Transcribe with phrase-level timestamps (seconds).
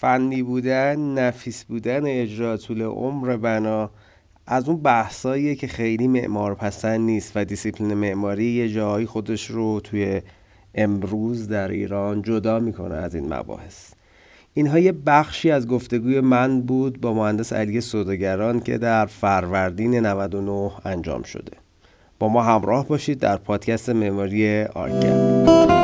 [0.00, 3.90] فنی بودن نفیس بودن اجرا طول عمر بنا
[4.46, 9.80] از اون بحثاییه که خیلی معمار پسند نیست و دیسیپلین معماری یه جایی خودش رو
[9.80, 10.22] توی
[10.74, 13.92] امروز در ایران جدا می‌کنه از این مباحث.
[14.54, 20.70] اینها یه بخشی از گفتگوی من بود با مهندس علی سوداگران که در فروردین 99
[20.84, 21.52] انجام شده.
[22.18, 25.79] با ما همراه باشید در پادکست معماری آرکپ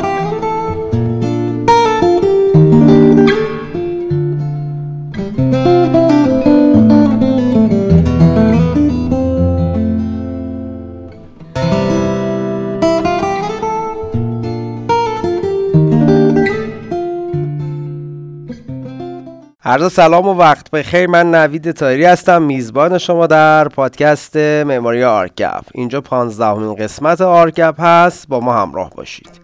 [19.77, 21.07] عرض سلام و وقت بخیر.
[21.07, 22.43] من نوید تایری هستم.
[22.43, 28.29] میزبان شما در پادکست معماری آرکپ اینجا پانزدهمین قسمت آرکپ هست.
[28.29, 29.41] با ما همراه باشید.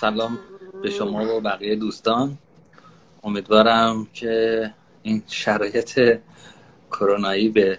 [0.00, 0.38] سلام
[0.82, 2.38] به شما و بقیه دوستان.
[3.24, 6.18] امیدوارم که این شرایط
[6.90, 7.78] کرونایی به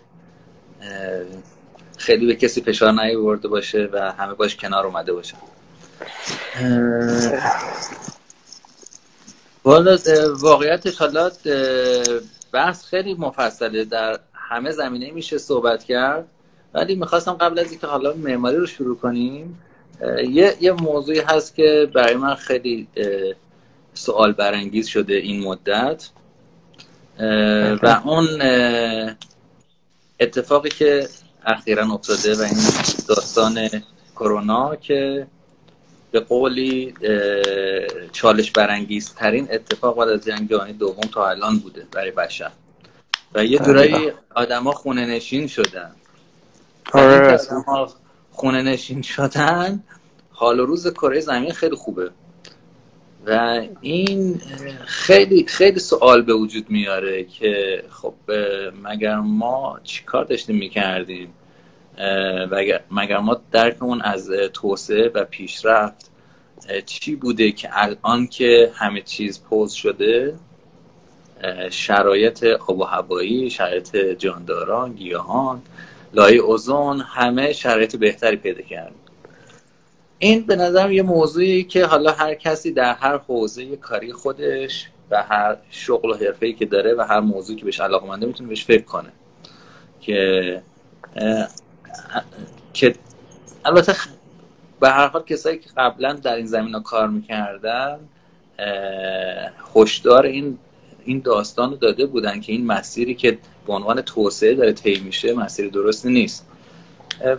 [1.97, 5.33] خیلی به کسی فشار نیورده باشه و همه باش کنار اومده باشه.
[9.63, 9.97] والا
[10.39, 11.31] واقعیتش حالا
[12.51, 13.85] بحث خیلی مفصله.
[13.85, 16.27] در همه زمینه میشه صحبت کرد.
[16.73, 19.59] ولی می‌خواستم قبل از اینکه حالا معماری رو شروع کنیم
[20.29, 22.87] یه, یه موضوعی هست که برای من خیلی
[23.93, 26.09] سوال برانگیز شده این مدت.
[27.83, 28.27] و اون
[30.19, 31.07] اتفاقی که
[31.45, 32.57] اخیرا افتاده و این
[33.07, 33.69] داستان
[34.15, 35.27] کرونا که
[36.11, 36.93] به قولی
[38.11, 42.51] چالش برانگیز ترین اتفاق بعد از جنگ جهانی دوم تا الان بوده برای بشر.
[43.33, 45.91] و یه جورایی آدما خونه نشین شدن.
[46.93, 47.39] آره.
[48.31, 49.83] خونه نشین شدن
[50.29, 52.11] حال و روز کره زمین خیلی خوبه.
[53.25, 54.41] و این
[54.85, 58.13] خیلی خیلی سوال به وجود میاره که خب
[58.83, 61.33] مگر ما چیکار داشتیم می‌کردیم؟
[62.91, 66.11] مگر ما درکمون از توسعه و پیشرفت
[66.85, 70.35] چی بوده که الان که همه چیز پوز شده؟
[71.69, 75.61] شرایط آب و هوایی شرایط جانداران گیاهان
[76.13, 78.93] لایه اوزون همه شرایط بهتری پیدا کرد
[80.23, 85.23] این به نظرم یه موضوعی که حالا هر کسی در هر حوزه کاری خودش و
[85.23, 88.83] هر شغل و حرفه‌ای که داره و هر موضوعی که بهش علاقه می‌تونه بهش فکر
[88.83, 89.09] کنه.
[90.01, 90.61] که
[92.73, 92.95] که
[93.65, 93.95] البته
[94.79, 97.99] به هر حال کسایی که قبلا در این زمین کار می‌کردن
[99.75, 100.57] هشدار این
[101.05, 103.37] این داستان رو داده بودن که این مسیری که
[103.67, 106.50] به عنوان توسعه داره طی میشه مسیر درستی نیست.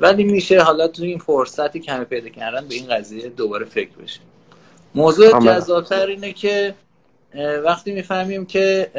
[0.01, 4.21] ولی میشه حالا تو این فرصتی کمی پیدا کردن به این قضیه دوباره فکر بشه
[4.95, 6.75] موضوع جذابتر اینه که
[7.65, 8.91] وقتی می‌فهمیم که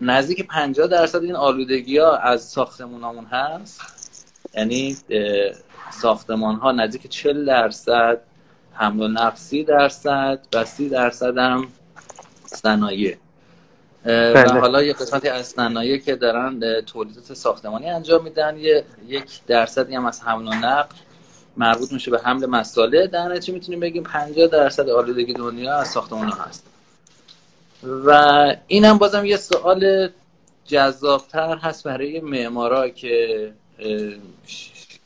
[0.00, 3.80] نزدیک 50 درصد این آلودگی ها از ساختمونامون هست
[4.54, 4.96] یعنی
[5.90, 8.20] ساختمان ها نزدیک 40 درصد
[8.72, 11.68] حمل و نقصی درصد و 30 درصد هم
[12.46, 13.16] صنایع.
[14.08, 14.60] و بله.
[14.60, 18.56] حالا یه قسمتی از صنایع که دارن تولیدات ساختمانی انجام میدن.
[18.56, 20.94] یه یک درصدی هم از حمل و نقل
[21.56, 26.28] مربوط میشه به حمل مساله در نتیجه می‌تونیم بگیم 50 درصد آلودگی دنیا از ساختمان
[26.28, 26.64] ها هست.
[27.82, 30.08] و اینم بازم یه سوال
[30.66, 33.52] جذابتر هست برای معمارا که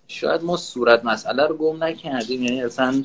[0.08, 2.42] شاید ما صورت مسئله رو گم نکردیم.
[2.42, 3.04] یعنی اصلا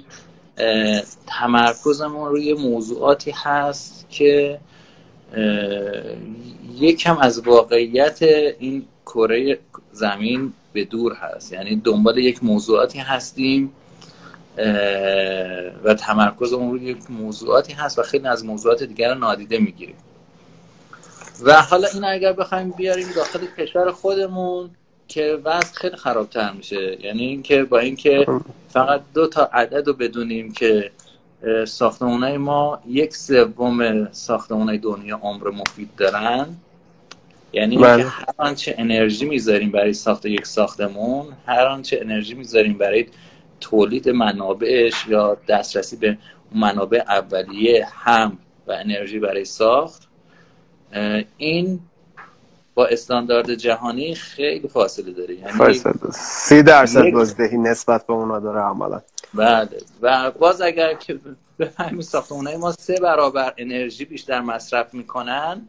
[1.28, 4.59] تمرکزمون روی موضوعاتی هست که
[6.79, 8.21] یکم از واقعیت
[8.59, 9.59] این کره
[9.91, 11.53] زمین به دور هست.
[11.53, 13.71] یعنی دنبال یک موضوعاتی هستیم
[15.83, 19.95] و تمرکز اون روی یک موضوعاتی هست و خیلی از موضوعات دیگر رو نادیده می‌گیریم.
[21.44, 24.69] و حالا این اگر بخوایم بیاریم داخل کشور خودمون
[25.07, 26.97] که وضع خیلی خرابتر میشه.
[27.06, 28.25] یعنی اینکه با اینکه
[28.69, 30.91] فقط دو تا عدد رو بدونیم که
[31.68, 36.48] ساختمانهای ما یک سوم ساختمانهای دنیا عمر مفید دارن
[37.54, 38.04] یعنی بله.
[38.04, 43.06] هر آنچه انرژی می‌ذاریم برای ساخت یک ساختمون هر آنچه انرژی می‌ذاریم برای
[43.60, 46.18] تولید منابعش یا دسترسی به
[46.56, 48.38] منابع اولیه هم
[48.68, 50.07] و انرژی برای ساخت
[51.38, 51.80] این
[52.77, 55.35] با استاندارد جهانی خیلی فاصله داره.
[55.35, 55.81] یعنی
[56.12, 59.01] سی درصد بازدهی نسبت به اونا داره عملا.
[59.33, 59.69] بله.
[60.01, 61.19] و باز اگر که
[61.57, 65.62] به همین ساختمانهای ما سه برابر انرژی بیشتر مصرف می‌کنن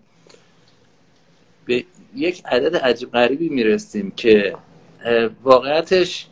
[1.66, 1.84] به
[2.14, 4.56] یک عدد عجیب غریبی می‌رسیم که
[5.42, 6.26] واقعیتش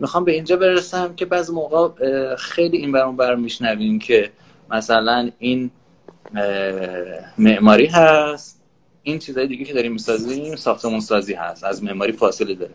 [0.00, 1.88] می‌خوام به اینجا برسم که بعض موقع
[2.36, 4.30] خیلی این برون بر میشنویم که
[4.70, 5.70] مثلا این
[7.38, 8.55] معماری هست
[9.06, 12.74] این چیزای دیگه که داریم می‌سازیم ساختمون سازی هست از معماری فاصله داره.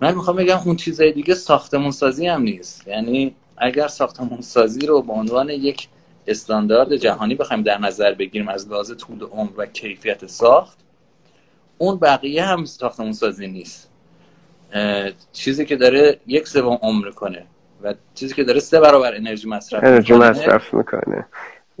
[0.00, 2.88] من می‌خوام بگم اون چیزای دیگه ساختمون سازی هم نیست.
[2.88, 5.88] یعنی اگر ساختمون سازی رو به عنوان یک
[6.26, 10.78] استاندارد جهانی بخوایم در نظر بگیریم از لحاظ طول عمر و کیفیت ساخت
[11.78, 13.88] اون بقیه هم ساختمون سازی نیست.
[15.32, 17.46] چیزی که داره یک سوم عمر کنه
[17.82, 21.26] و چیزی که داره سه برابر انرژی مصرف انرژی مصرف می‌کنه.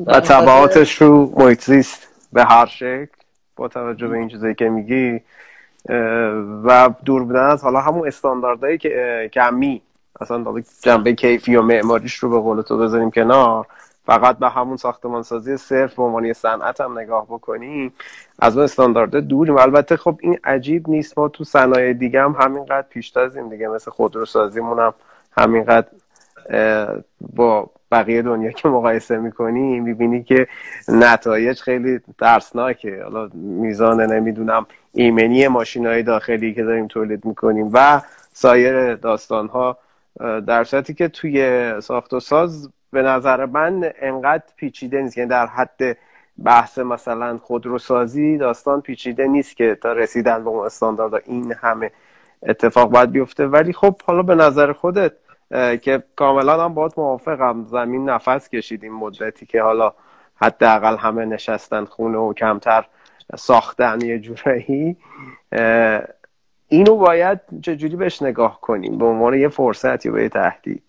[0.06, 1.86] و تبعاتش رو محیط
[2.32, 3.06] به هر شکل
[3.68, 5.20] توجه به این چیزایی که میگی
[6.64, 9.82] و دور بودن از حالا همون استانداردهایی که کمی
[10.20, 13.66] اصلا جنبه کیفی و معماریش رو به قول تو بذاریم کنار
[14.06, 17.92] فقط به همون ساختمان سازی صرف به عنوان صنعت هم نگاه بکنیم
[18.38, 19.56] از اون استاندارد دوریم.
[19.56, 24.78] البته خب این عجیب نیست ما تو صنایع دیگه هم همینقدر پیشتازیم دیگه مثل خودروسازیمون
[24.78, 24.94] هم
[25.38, 25.88] همینقدر
[27.20, 30.46] با بقیه دنیا که مقایسه می‌کنی می‌بینی که
[30.88, 33.02] نتایج خیلی ترسناکه.
[33.02, 38.00] حالا میزان نمی‌دونم ایمنی ماشین های داخلی که داریم تولید می‌کنیم و
[38.32, 39.78] سایر داستان ها
[40.46, 45.18] در صورتی که توی ساخت و ساز به نظر من انقدر پیچیده نیست.
[45.18, 45.96] یعنی در حد
[46.44, 51.90] بحث مثلا خودروسازی داستان پیچیده نیست که تا رسیدن به اون استاندارد این همه
[52.42, 53.46] اتفاق باید بیفته.
[53.46, 55.12] ولی خب حالا به نظر خودت
[55.82, 57.66] که کاملا هم باید موافقم.
[57.70, 59.92] زمین نفس کشیدیم مدتی که حالا
[60.34, 62.84] حداقل همه نشستن خونه و کمتر
[63.36, 64.96] ساختن یه جورایی.
[66.68, 70.82] اینو باید چجوری بهش نگاه کنیم؟ به عنوان یه فرصت یا به یه تهدید؟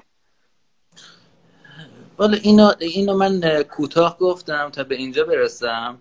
[2.17, 5.97] والا اینو, اینو من کوتاه گفتم تا به اینجا برسم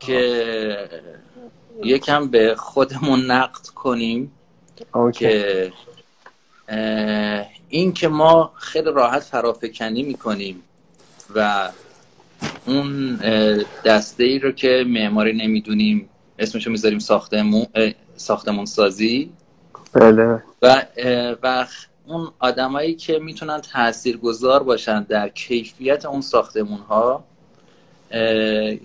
[0.00, 0.20] که
[1.82, 4.32] یکم به خودمون نقد کنیم
[5.14, 5.72] که
[7.70, 10.62] این که ما خیلی راحت فرافکنی می‌کنیم
[11.34, 11.70] و
[12.66, 13.16] اون
[13.84, 16.08] دسته ای رو که معماری نمی‌دونیم
[16.38, 17.66] اسمشو می‌ذاریم ساختمون
[18.16, 19.30] ساختمون سازی
[19.92, 20.42] بله.
[20.62, 20.86] و
[21.42, 21.66] و
[22.06, 27.24] اون آدمایی که می‌تونن تاثیرگذار باشن در کیفیت اون ساختمون ها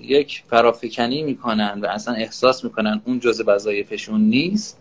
[0.01, 4.77] یک فرافکنی می‌کنن و اصلا احساس می‌کنن اون جزء وظایفشون نیست.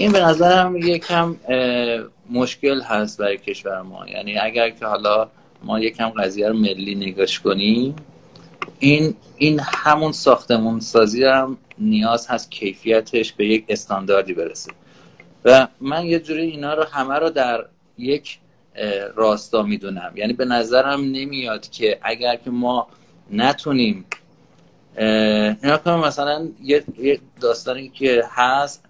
[0.00, 1.36] این به نظرم یکم
[2.30, 4.06] مشکل هست برای کشور ما.
[4.06, 5.28] یعنی اگر که حالا
[5.62, 7.96] ما یکم قضیه رو ملی نگاش کنیم
[8.78, 14.72] این این همون ساختمون سازی هم نیاز هست کیفیتش به یک استانداردی برسه.
[15.44, 17.64] و من یه جوری اینا رو همه رو در
[17.98, 18.38] یک
[19.14, 20.12] راستا می‌دونم.
[20.16, 22.86] یعنی به نظرم نمیاد که اگر که ما
[23.30, 24.04] نتونیم
[24.98, 26.84] اینا کنم مثلا یه
[27.40, 28.84] داستانی که هست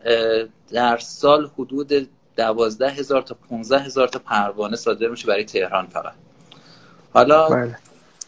[0.73, 6.13] در سال حدود دوازده هزار تا 15 هزار تا پروانه صادر میشه برای تهران فقط.
[7.13, 7.79] حالا بله.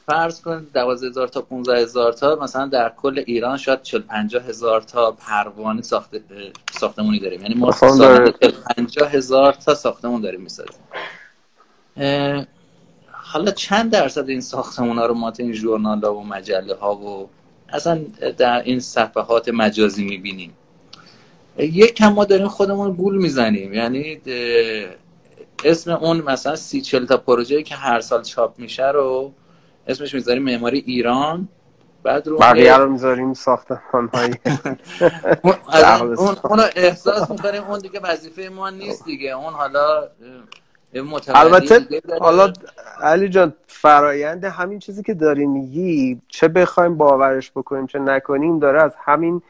[0.06, 4.44] فرض کن دوازده هزار تا 15 هزار تا مثلا در کل ایران شاید 40 50
[4.44, 6.16] هزار تا پروانه ساخت...
[6.80, 7.42] ساختمونی داریم.
[7.42, 8.30] یعنی ما سال
[8.76, 10.82] 50 هزار تا ساختمون داریم می‌سازیم.
[13.10, 17.28] حالا چند درصد این ساختمون ها رو ما این ژورنال ها و مجله ها و
[17.68, 18.04] اصلا
[18.38, 20.54] در این صفحات مجازی می‌بینیم؟
[21.58, 23.74] یک کم ما داریم خودمون گول می‌زنیم.
[23.74, 24.20] یعنی
[25.64, 29.32] اسم اون مثلا سی چل تا پروژه که هر سال چاپ میشه رو
[29.86, 31.48] اسمش می‌ذاریم معماری ایران.
[32.02, 34.34] بعد رو بقیه رو می‌ذاریم ساختمان هایی
[36.44, 39.30] اون احساس می‌کنیم اون دیگه وظیفه ما نیست دیگه.
[39.30, 40.08] اون حالا
[41.34, 41.86] البته
[42.20, 42.52] حالا
[43.00, 48.82] علی جان فرایند همین چیزی که داری میگی چه بخوایم باورش بکنیم چه نکنیم داره
[48.82, 49.42] از همین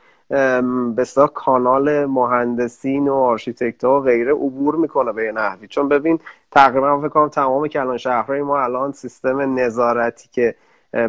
[0.97, 5.69] به کانال مهندسین و آرشیتکت ها و غیره عبور می‌کنه به نحوی.
[5.69, 6.21] چون ببین
[6.51, 10.55] تقریبا فکر کنم تمام کلان شهرهای ما الان سیستم نظارتی که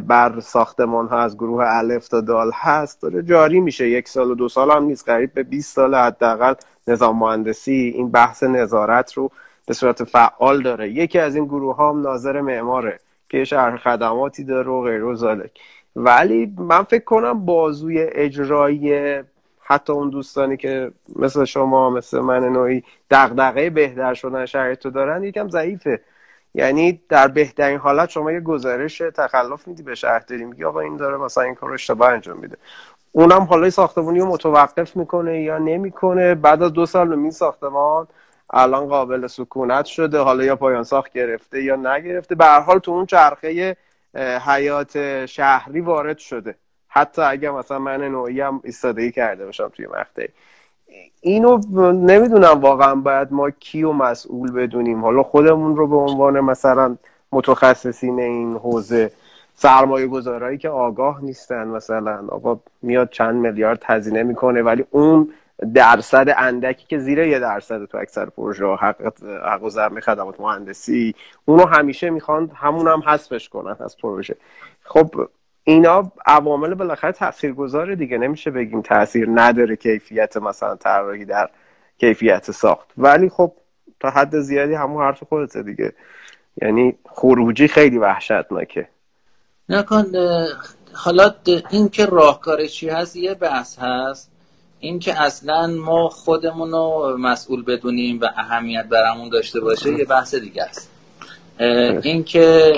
[0.07, 3.89] بر ساختمان ها از گروه الف تا دال هست داره جاری میشه.
[3.89, 6.53] یک سال و دو سال هم نیست قریب به 20 سال حداقل
[6.87, 9.31] نظام مهندسی این بحث نظارت رو
[9.67, 10.89] به صورت فعال داره.
[10.89, 12.99] یکی از این گروه ها هم ناظر معماره
[13.29, 15.15] که شهر خدماتی داره و غیر و
[15.95, 19.21] ولی من فکر کنم بازوی اجرایی
[19.61, 25.49] حتی اون دوستانی که مثل شما مثل من نوعی دغدغه بهتر شدن شرایط دارن یکم
[25.49, 26.01] ضعیفه.
[26.55, 31.17] یعنی در بهترین حالت شما یه گزارش تخلف میدی به شهرداری میگی آقا این داره
[31.17, 32.57] مثلا این کار اشتباه انجام میده.
[33.11, 36.35] اونم حالا ساختمانی رو متوقف می‌کنه یا نمی‌کنه.
[36.35, 38.07] بعد از دو سال این ساختمان
[38.49, 40.19] الان قابل سکونت شده.
[40.19, 42.35] حالا یا پایان ساخت گرفته یا نگرفته.
[42.35, 43.77] به هر حال تو اون چرخه
[44.15, 46.55] حیات شهری وارد شده.
[46.87, 50.27] حتی اگر مثلا من نوعی هم ایستادگی کرده باشم توی مقطعی.
[51.21, 51.57] اینو
[51.91, 55.01] نمی‌دونم واقعا باید ما کیو مسئول بدونیم.
[55.01, 56.97] حالا خودمون رو به عنوان مثلا
[57.31, 59.11] متخصصین این حوزه
[59.55, 62.27] سرمایه گذارایی که آگاه نیستن مثلا.
[62.27, 65.33] آقا میاد چند میلیارد هزینه می‌کنه ولی اون
[65.73, 71.15] درصد اندکی که زیر یه درصد تو اکثر پروژه حق, حق و زرم خدمات مهندسی
[71.45, 74.35] اونو همیشه می‌خوان همون هم حذفش کنن از پروژه.
[74.83, 75.29] خب
[75.63, 81.49] اینا عوامل بالاخره تاثیرگذاره دیگه نمیشه بگیم تاثیر نداره کیفیت مثلا طراحی در
[81.97, 82.87] کیفیت ساخت.
[82.97, 83.53] ولی خب
[83.99, 85.93] تا حد زیادی همون حرف خودته دیگه.
[86.61, 88.87] یعنی خروجی خیلی وحشتناکه.
[89.69, 90.05] نکن
[90.93, 91.35] حالا
[91.69, 94.32] این که راهکارش چی هست یه بحث هست.
[94.83, 100.35] این که اصلا ما خودمون رو مسئول بدونیم و اهمیت برامون داشته باشه یه بحث
[100.35, 100.89] دیگه است.
[102.03, 102.73] این که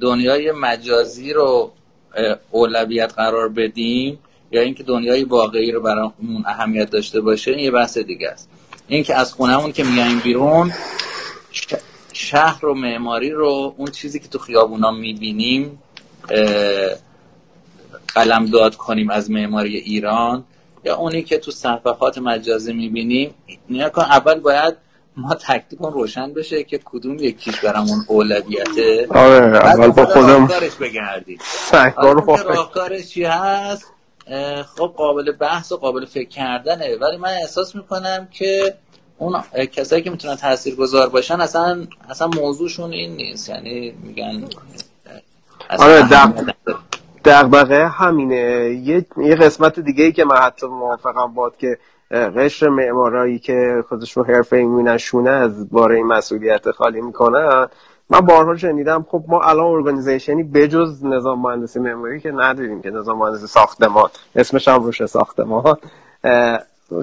[0.00, 1.72] دنیای مجازی رو
[2.50, 4.18] اولویت قرار بدیم
[4.50, 8.48] یا اینکه دنیای واقعی رو برامون اهمیت داشته باشه این یه بحث دیگه است.
[8.88, 10.72] اینکه از خونهمون که میایم بیرون
[12.12, 15.82] شهر و معماری رو اون چیزی که تو خیابونا می‌بینیم
[18.14, 20.44] قلم داد کنیم از معماری ایران
[20.86, 23.34] یا اونی که تو صفحات مجازی می‌بینیم
[23.68, 24.74] نیا کن اول باید
[25.16, 29.06] ما تکلیفون روشن بشه که کدوم یکیش برامون اولویته.
[29.10, 30.48] آره اول با خودم
[30.80, 31.38] بگردیم.
[32.44, 33.92] راهکارش چی هست
[34.76, 36.96] خب قابل بحث و قابل فکر کردنه.
[36.96, 38.74] ولی من احساس می‌کنم که
[39.18, 40.36] اون کسایی که می‌تونن
[40.78, 43.48] گذار باشن اصلا اصلا موضوعشون این نیست.
[43.48, 44.44] یعنی میگن
[45.78, 46.08] آره
[47.26, 48.70] دقیقه همینه.
[48.70, 51.78] یه،, یه قسمت دیگه ای که من حتی موافقم باد که
[52.10, 57.66] قشر معمارایی که خودشون حرفه می‌بینن شونه از باره این مسئولیت خالی می‌کنن.
[58.10, 63.18] من بارها شنیدم خب ما الان ارگانیزیشنی بجز نظام مهندسی معماری که نداریم که نظام
[63.18, 65.76] مهندسی ساختمان اسمش هم روش ساختمان.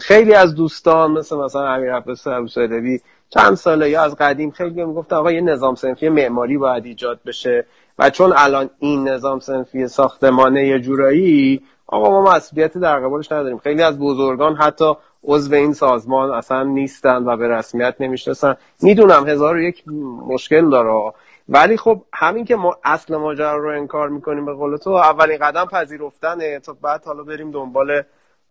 [0.02, 5.14] خیلی از دوستان مثل مثلا امیر عباس ابوسعیدی چند ساله یا از قدیم خیلی می‌گفت
[5.14, 7.66] آقا یه نظام سنفی معماری باید ایجاد بشه.
[8.00, 13.58] و چون الان این نظام سنفی ساختمانه یه جورایی آقا ما مسئولیت در قبالش نداریم.
[13.58, 18.56] خیلی از بزرگان حتی عضو این سازمان اصلا نیستن و به رسمیت نمی‌شناسن.
[18.82, 19.84] می‌دونم هزار و یک
[20.28, 21.14] مشکل داره.
[21.50, 25.66] ولی خب همین که ما اصل ماجرا رو انکار می‌کنیم به قول تو اولین قدم
[25.66, 26.60] پذیرفتنه.
[26.60, 28.02] تا بعد حالا بریم دنبال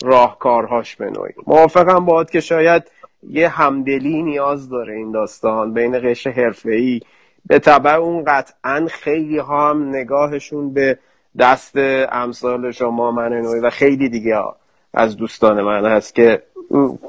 [0.04, 2.82] راهکارهاش بنویم موافقم باید که شاید
[3.28, 5.74] یه همدلی نیاز داره این داستان.
[5.74, 7.00] بین قشر حرفه‌ای
[7.46, 10.98] به طبع اون قطعا خیلی ها هم نگاهشون به
[11.38, 11.72] دست
[12.12, 14.42] امثال شما من نوعی و خیلی دیگه
[14.94, 16.42] از دوستان من هست که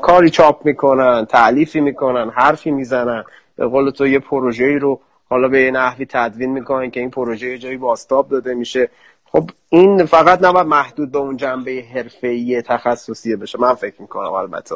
[0.01, 3.23] کاری چاپ می‌کنن تعلیفی می‌کنن حرفی می‌زنن.
[3.55, 4.99] به قول تو یه پروژه رو
[5.29, 8.89] حالا به یه نحوی تدوین می‌کنن که این پروژه یه جایی باستاب داده میشه.
[9.25, 13.59] خب این فقط نباید محدود به اون جنبه حرفه‌ای تخصصی بشه.
[13.59, 14.75] من فکر می‌کنم البته.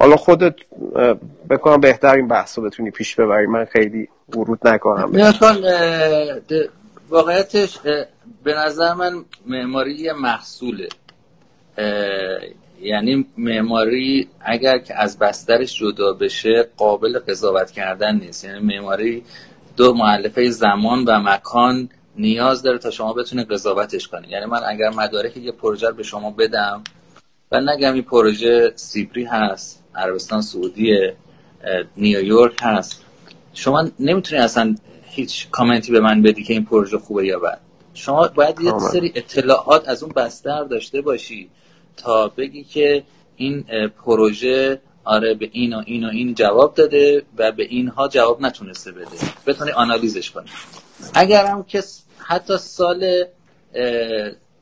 [0.00, 0.54] حالا خودت
[1.50, 3.46] بکنم بهتر این بحث رو بتونی پیش ببری.
[3.46, 5.32] من خیلی ورود نکنم
[7.08, 7.78] واقعیتش
[8.44, 10.88] به نظر من معماری محصوله.
[12.80, 18.44] یعنی معماری اگر که از بسترش جدا بشه قابل قضاوت کردن نیست.
[18.44, 19.24] یعنی معماری
[19.76, 24.90] دو معلفه زمان و مکان نیاز داره تا شما بتونه قضاوتش کنی یعنی من اگر
[24.90, 26.84] مدارک یه پروژه رو به شما بدم
[27.52, 31.08] و نگم این پروژه سیبری هست عربستان سعودی
[31.96, 33.04] نیویورک هست.
[33.54, 37.60] شما نمی‌تونی اصلا هیچ کامنتی به من بدی که این پروژه خوبه یا بد.
[37.94, 41.50] شما باید یه سری اطلاعات از اون بستر داشته باشی
[41.96, 43.02] تا بگی که
[43.36, 43.64] این
[44.04, 48.92] پروژه آره به این و این و این جواب داده و به اینها جواب نتونسته
[48.92, 49.16] بده.
[49.46, 50.46] بتونی آنالیزش کنی.
[51.14, 51.82] اگرم که
[52.18, 53.24] حتی سال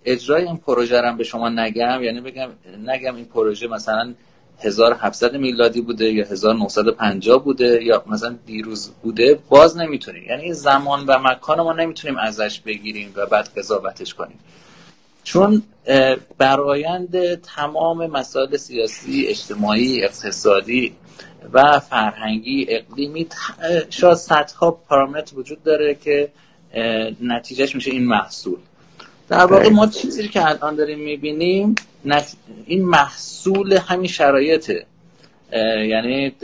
[0.04, 2.48] اجرای این پروژه رو به شما نگم یعنی بگم
[2.86, 4.14] نگم این پروژه مثلا
[4.60, 10.22] 1700 میلادی بوده یا 1950 بوده یا مثلا دیروز بوده باز نمی‌تونیم.
[10.22, 14.38] یعنی زمان و مکان ما نمی‌تونیم ازش بگیریم و بعد قضاوتش کنیم.
[15.24, 15.62] چون
[16.38, 20.94] برایند تمام مسائل سیاسی اجتماعی اقتصادی
[21.52, 23.26] و فرهنگی اقلیمی
[23.90, 26.28] شاید صدها پارامتر وجود داره که
[27.20, 28.58] نتیجهش میشه این محصول.
[29.28, 31.74] در واقع ما چیزی که الان داریم می‌بینیم
[32.66, 34.86] این محصول همین شرایطه.
[35.88, 36.34] یعنی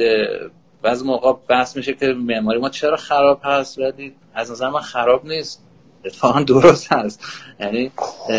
[0.82, 5.26] بعض موقع بحث میشه که معماری ما چرا خراب هست ولی از نظر من خراب
[5.26, 5.62] نیست.
[6.04, 7.20] اتفاقا درست هست.
[7.60, 7.90] یعنی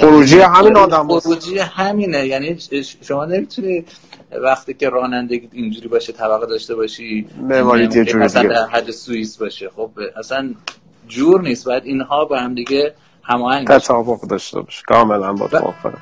[0.02, 2.28] خروجی همین آدم خروجی همینه.
[2.28, 2.58] یعنی
[3.02, 3.86] شما نمی‌تونی
[4.32, 9.70] وقتی که رانندگی اینجوری باشه طبقه داشته باشی معماری مثلا در حد سوئیس باشه.
[9.70, 10.54] خب اصلا
[11.08, 11.66] جور نیست.
[11.66, 12.94] باید اینها با هم دیگه
[13.28, 14.84] هماهنگ تطابق داشته باشه.
[14.88, 16.02] کاملا با موافقم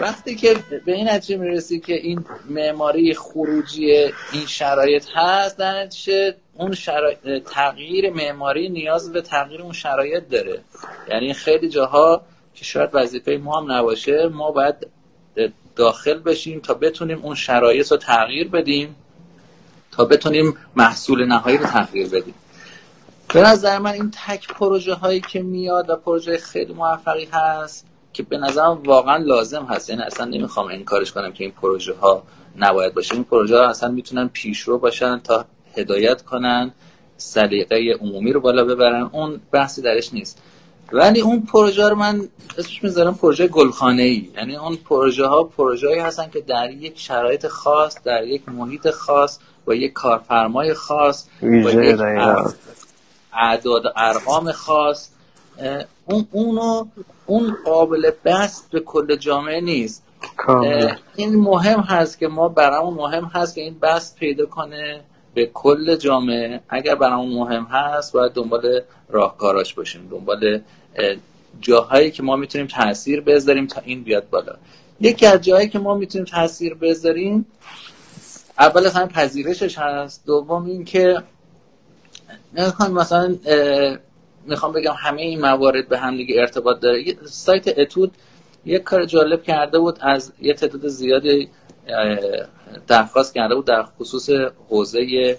[0.00, 0.54] وقتی که
[0.86, 3.92] به این نتیجه می‌رسی که این معماری خروجی
[4.32, 5.74] این شرایط هست در
[6.56, 10.60] اون شرایط تغییر معماری نیاز به تغییر اون شرایط داره.
[11.08, 12.22] یعنی خیلی جاها
[12.54, 14.74] که شاید وظیفه ما هم نباشه ما باید
[15.76, 18.96] داخل بشیم تا بتونیم اون شرایط رو تغییر بدیم
[19.92, 22.34] تا بتونیم محصول نهایی رو تغییر بدیم.
[23.34, 28.22] به نظر من این تک پروژه هایی که میاد و پروژه خیلی موفقی هست که
[28.22, 29.90] به نظرم واقعا لازم هست.
[29.90, 32.22] یعنی اصلا نمی‌خوام انکارش کنم که این پروژه ها
[32.56, 33.14] نباید باشه.
[33.14, 35.44] این پروژه ها اصلا می‌تونن پیشرو باشن تا
[35.76, 36.72] هدایت کنن
[37.16, 39.10] سلیقه عمومی رو بالا ببرن.
[39.12, 40.38] اون بحثی درش نیست.
[40.92, 42.28] ولی اون پروژه رو من
[42.58, 46.98] اسمش می‌ذارم پروژه گلخانه ای یعنی اون پروژه ها پروژه هایی هستن که در یک
[46.98, 52.00] شرایط خاص در یک محیط خاص با یک کارفرمای خاص با یک
[53.32, 55.08] اعداد ارقام خاص.
[56.06, 56.84] اون اونو
[57.26, 60.02] اون قابل بست به کل جامعه نیست.
[61.16, 65.00] این مهم هست که ما برامون مهم هست که این بست پیدا کنه.
[65.34, 70.60] به کل جامعه اگر برامون مهم هست باید دنبال راهکاراش باشیم دنبال
[71.60, 74.56] جاهایی که ما می‌تونیم تاثیر بذاریم تا این بیاد بالا.
[75.00, 77.46] یکی از جاهایی که ما می‌تونیم تاثیر بذاریم
[78.58, 81.22] اول از همه پذیرشش هست دوم این که
[82.90, 83.36] مثلا
[84.46, 87.04] می‌خوام بگم همه این موارد به هم دیگه ارتباط داره.
[87.24, 88.12] سایت اتود
[88.64, 91.48] یک کار جالب کرده بود از یه تعداد زیادی
[92.86, 94.30] درخواست کرده بود در خصوص
[94.68, 95.38] حوزه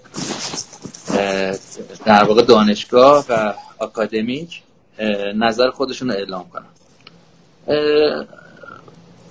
[2.06, 4.62] در واقع دانشگاه و اکادمیک
[5.36, 6.66] نظر خودشون رو اعلام کنن.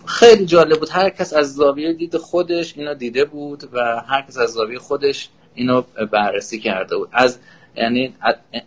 [0.07, 0.89] خیلی جالب بود.
[0.89, 5.29] هر کس از زاویه دید خودش اینو دیده بود و هر کس از زاویه خودش
[5.55, 7.09] اینو بررسی کرده بود.
[7.13, 7.39] از
[7.77, 8.15] یعنی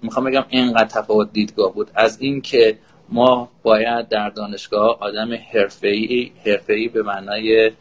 [0.01, 1.91] می‌خوام بگم اینقدر تفاوت دیدگاه بود.
[1.95, 2.77] از اینکه
[3.09, 7.71] ما باید در دانشگاه آدم حرفه‌ای حرفه‌ای به معنای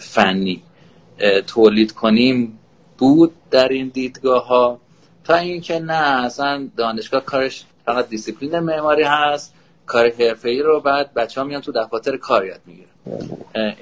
[0.00, 0.62] فنی
[1.46, 2.58] تولید کنیم
[2.98, 4.80] بود در این دیدگاه ها
[5.24, 9.54] تا اینکه نه اصلا دانشگاه کارش فقط دیسیپلین معماری هست
[9.86, 12.88] کار حرفه‌ای رو بعد بچه ها میان تو دفاتر کار یاد می‌گیرن.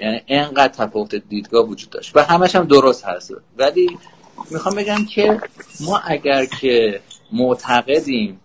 [0.01, 2.17] یعنی اینقدر تفاوت دیدگاه وجود داشت.
[2.17, 3.33] و همش هم درست هست.
[3.57, 3.97] ولی
[4.51, 5.41] می‌خوام بگم که
[5.79, 6.99] ما اگر که
[7.31, 8.39] معتقدیم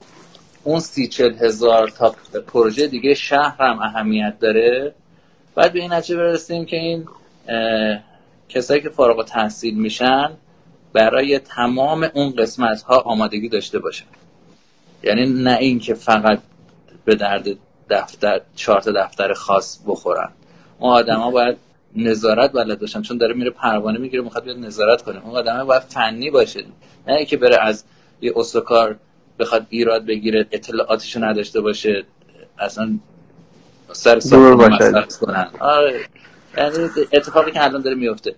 [0.64, 2.14] اون سی چل هزار تا
[2.46, 4.94] پروژه دیگه شهر هم اهمیت داره
[5.54, 7.08] باید به این نتیجه برسیم که این
[8.48, 10.30] کسایی که فارغ تحصیل میشن
[10.92, 14.06] برای تمام اون قسمت ها آمادگی داشته باشن.
[15.02, 16.38] یعنی نه اینکه فقط
[17.04, 17.48] به درد
[17.90, 20.28] دفتر چارت دفتر خاص بخورن.
[20.78, 21.56] اون آدما باید
[21.96, 25.26] نظارت بلد باشن چون داره میره پروانه می‌گیره می‌خواد بیاد نظارت کنه.
[25.26, 26.64] اون آدمه باید فنی باشه.
[27.08, 27.84] نه اینکه بره از
[28.20, 28.96] یه استکار
[29.38, 32.04] بخواد ایراد بگیره اطلاعاتشو نداشته باشه
[32.58, 32.98] اصلا
[33.92, 35.50] سر سر کنن.
[35.60, 36.00] آره.
[36.56, 38.34] یعنی اتفاقی که الان داره میفته.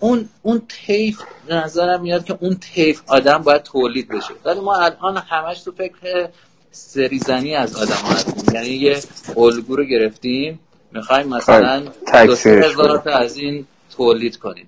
[0.00, 4.34] اون اون تیف نظرم میاد که اون تیف آدم باید تولید بشه.
[4.44, 6.28] ولی ما الان همش تو فکر
[6.70, 8.98] سریزنی از آدم هستیم یعنی یه
[9.36, 10.60] الگو رو گرفتیم.
[10.92, 11.80] می‌خوایم مثلا
[12.26, 14.66] دو هزار تا از این تولید کنیم.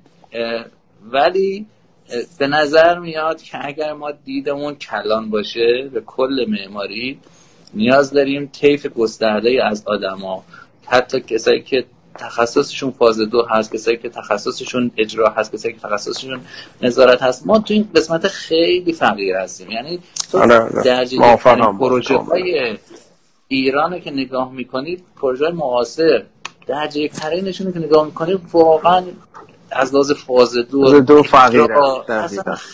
[1.11, 1.67] ولی
[2.39, 7.19] به نظر میاد که اگر ما دیدمون کلان باشه به کل معماری
[7.75, 10.45] نیاز داریم طیف گسترده از آدما.
[10.87, 11.85] حتی کسایی که
[12.19, 16.41] تخصصشون فاز دو هست کسایی که تخصصشون اجرا هست کسایی که تخصصشون
[16.83, 17.47] نظارت هست.
[17.47, 19.71] ما تو این قسمت خیلی فقیر هستیم.
[19.71, 19.99] یعنی
[20.33, 20.83] تو آره، آره.
[20.83, 21.37] درجه
[21.79, 22.79] پروژه های
[23.49, 26.23] ایران که نگاه می‌کنید پروژه معاصر
[26.67, 29.03] درجه ترینشون که نگاه می‌کنید واقعا
[29.71, 31.77] از لحاظ فاز دو دو فقیره.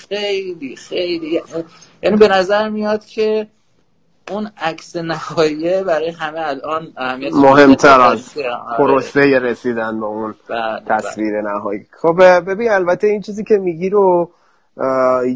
[0.08, 1.40] خیلی خیلی.
[2.02, 3.46] یعنی به نظر میاد که
[4.30, 8.34] اون عکس نهاییه برای همه الان اهمیت مهمتر از
[8.78, 11.52] پروسه رسیدن به اون بله، تصویر بله.
[11.52, 11.86] نهایی.
[12.02, 14.30] خب ببین البته این چیزی که میگی رو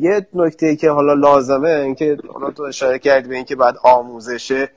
[0.00, 4.70] یه نکته که حالا لازمه اینکه حالا تو اشاره کردی به اینکه بعد آموزشه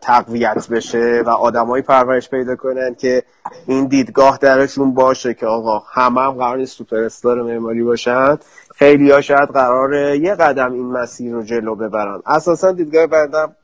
[0.00, 3.22] تقویت بشه و آدمایی پرورش پیدا کنن که
[3.66, 8.38] این دیدگاه درشون باشه که آقا همه هم قرار نیست سوپر استار معماری باشن.
[8.74, 12.22] خیلی ها شاید قراره یه قدم این مسیر رو جلو ببرن.
[12.26, 13.56] اساسا دیدگاه بندم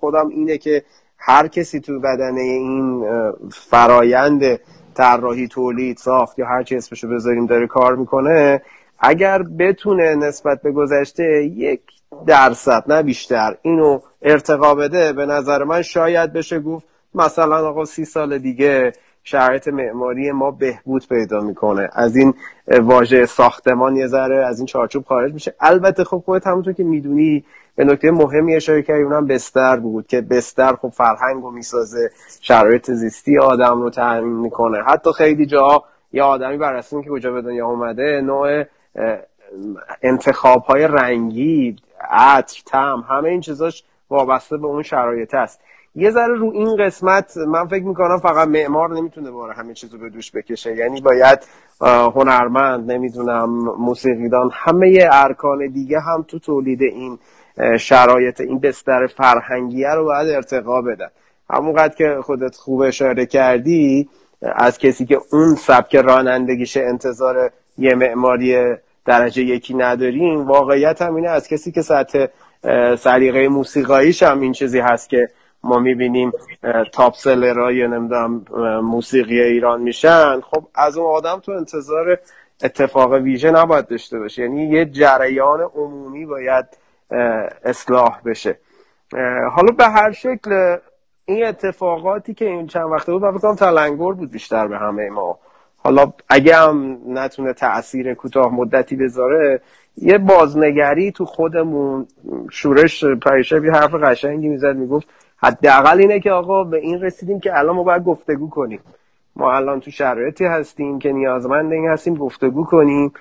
[0.00, 0.82] خودم اینه که
[1.18, 3.04] هر کسی تو بدنه این
[3.52, 4.60] فرایند
[4.94, 8.62] طراحی تولید ساخت یا هر چی اسمشو بذاریم داره کار می‌کنه
[8.98, 11.80] اگر بتونه نسبت به گذشته یک
[12.26, 13.56] درصد نه بیشتر.
[13.62, 18.92] اینو ارتقا بده به نظر من شاید بشه گفت مثلا آقا سی سال دیگه
[19.24, 21.88] شرایط معماری ما بهبود پیدا می‌کنه.
[21.92, 22.34] از این
[22.80, 25.54] واژه ساختمان یه ذره از این چارچوب خارج میشه.
[25.60, 27.44] البته خب خودت همونطور که می‌دونی
[27.76, 32.90] به نکته مهمی اشاره کردی اونم بستر بود که بستر خب فرهنگ رو می‌سازه شرایط
[32.90, 34.82] زیستی آدم رو تعمین می‌کنه.
[34.86, 38.64] حتی خیلی جا یه آدمی بر که کجا به دنیا اومده نوع
[40.02, 41.76] انتخاب های رنگی
[42.10, 45.60] عطر تم همه این چیزاش وابسته به اون شرایط است.
[45.94, 49.98] یه ذره رو این قسمت من فکر می‌کنم فقط معمار نمی‌تونه باره همه چیز رو
[49.98, 50.76] به دوش بکشه.
[50.76, 51.38] یعنی باید
[52.14, 57.18] هنرمند نمی‌دونم موسیقیدان همه ارکان دیگه هم تو تولید این
[57.78, 61.08] شرایط این بستر فرهنگیه رو باید ارتقا بدن.
[61.50, 64.08] همونقدر که خودت خوب اشاره کردی
[64.42, 71.28] از کسی که اون سبک رانندگیشه انتظار یه معماری درجه یکی نداریم واقعیت هم اینه
[71.28, 72.26] از کسی که سطح
[72.96, 75.28] سلیقه موسیقاییش هم این چیزی هست که
[75.62, 76.32] ما می‌بینیم
[76.92, 78.44] تاپ سلرهای نمی‌دونم
[78.82, 80.40] موسیقی ایران میشن.
[80.40, 82.18] خب از اون آدم تو انتظار
[82.64, 84.42] اتفاق ویژه نباید داشته باشه.
[84.42, 86.66] یعنی یه جریان عمومی باید
[87.64, 88.58] اصلاح بشه.
[89.52, 90.76] حالا به هر شکل
[91.24, 95.38] این اتفاقاتی که این چند وقته بود من تلنگر بود بیشتر به همه ما.
[95.86, 99.60] حالا اگه هم نتونه تاثیر کوتاه مدتی بذاره
[99.96, 102.06] یه بازنگری تو خودمون
[102.50, 107.58] شورش پریشب یه حرف قشنگی می‌زد می‌گفت حداقل اینه که آقا به این رسیدیم که
[107.58, 108.80] الان ما باید گفتگو کنیم.
[109.36, 113.12] ما الان تو شرایطی هستیم که نیازمند این هستیم گفتگو کنیم.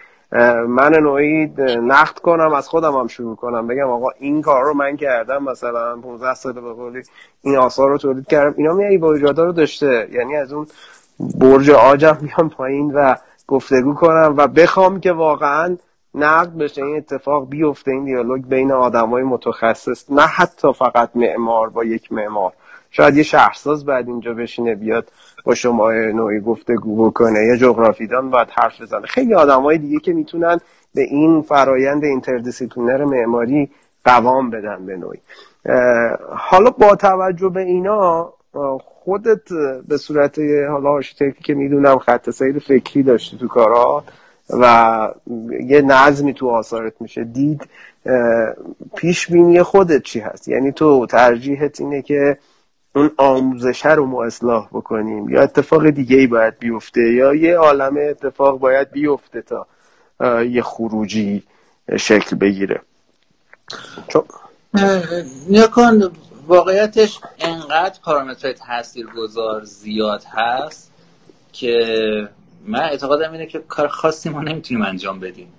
[0.67, 1.45] من نوعی
[1.82, 3.67] نقد کنم از خودم هم شروع کنم.
[3.67, 7.01] بگم آقا این کار رو من کردم مثلا 15 سال به قولی
[7.41, 8.54] این آثار رو تولید کردم.
[8.58, 10.08] اینا میای با رو داشته.
[10.12, 10.67] یعنی از اون
[11.19, 13.15] برج آجم میام پایین و
[13.47, 15.78] گفتگو کنم و بخوام که واقعا
[16.15, 21.84] نقد بشه این اتفاق بیفته این دیالوگ بین آدمای متخصص نه حتی فقط معمار با
[21.84, 22.54] یک معمار.
[22.91, 25.12] شاید یه شهرساز بعد اینجا بشینه بیاد
[25.45, 29.06] با شما نوعی گفتگو بکنه یه جغرافیدان باید حرف بزنه.
[29.06, 30.58] خیلی آدمای دیگه که می‌تونن
[30.95, 33.69] به این فرایند interdisciplinary معماری
[34.06, 35.19] قوام بدن به نوعی.
[36.30, 38.34] حالا با توجه به اینا
[39.05, 39.49] خودت
[39.87, 40.39] به صورت
[40.69, 44.03] حالا architect ی که می‌دونم خط سیر فکری داشتی تو کارات
[44.49, 45.13] و
[45.67, 47.67] یه نظمی تو آثارت میشه دید
[48.95, 52.37] پیش بینی خودت چی هست؟ یعنی تو ترجیحت اینه که
[52.95, 57.97] اون آموزشه رو ما اصلاح بکنیم یا اتفاق دیگه ای باید بیفته یا یه عالم
[57.97, 59.67] اتفاق باید بیفته تا
[60.43, 61.43] یه خروجی
[61.97, 62.81] شکل بگیره.
[64.07, 64.23] چون
[65.49, 66.01] نکن
[66.47, 70.91] واقعیتش انقدر پارامترهای تاثیرگذار زیاد هست
[71.53, 72.29] که
[72.65, 75.53] من اعتقادم اینه که کار خاصی ما نمی‌تونیم انجام بدیم.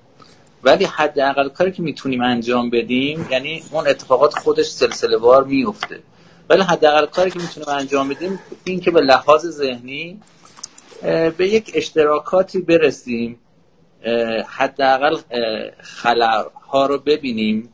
[0.62, 6.02] ولی حداقل کاری که می‌تونیم انجام بدیم یعنی اون اتفاقات خودش سلسله وار میفته.
[6.48, 10.20] ولی حداقل کاری که می‌تونیم انجام بدیم این که به لحاظ ذهنی
[11.36, 13.38] به یک اشتراکاتی برسیم
[14.46, 15.16] حداقل
[15.80, 17.72] خلاها رو ببینیم.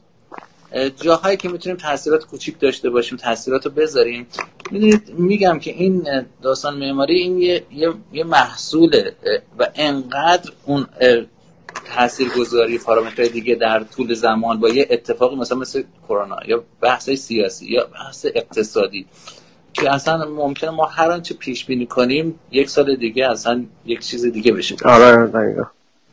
[1.00, 4.26] جاهایی که می‌تونیم تاثیرات کوچیک داشته باشیم تاثیرات رو بذاریم.
[4.70, 7.64] می‌دونید میگم که این داستان معماری این یه,
[8.12, 9.14] یه،, محصوله
[9.58, 10.86] و انقدر اون
[11.96, 17.66] تاثیرگذاری پارامترهای دیگه در طول زمان با یه اتفاقی مثلا مثل کرونا یا بحث سیاسی
[17.66, 19.06] یا بحث اقتصادی
[19.72, 24.24] که اصلا ممکنه ما هر آنچه پیش بینی کنیم یک سال دیگه اصلا یک چیز
[24.24, 25.32] دیگه بشه آره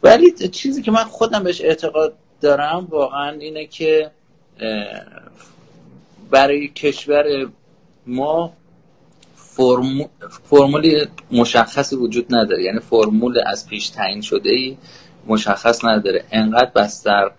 [0.04, 4.12] ولی چیزی که من خودم بهش اعتقاد دارم واقعا اینه که
[6.32, 7.50] برای کشور
[8.08, 8.54] ما
[10.44, 12.64] فرمول مشخصی وجود نداره.
[12.64, 14.78] یعنی فرمول از پیش تعیین شده ای
[15.28, 16.26] مشخص نداره.
[16.32, 17.32] انقدر بستر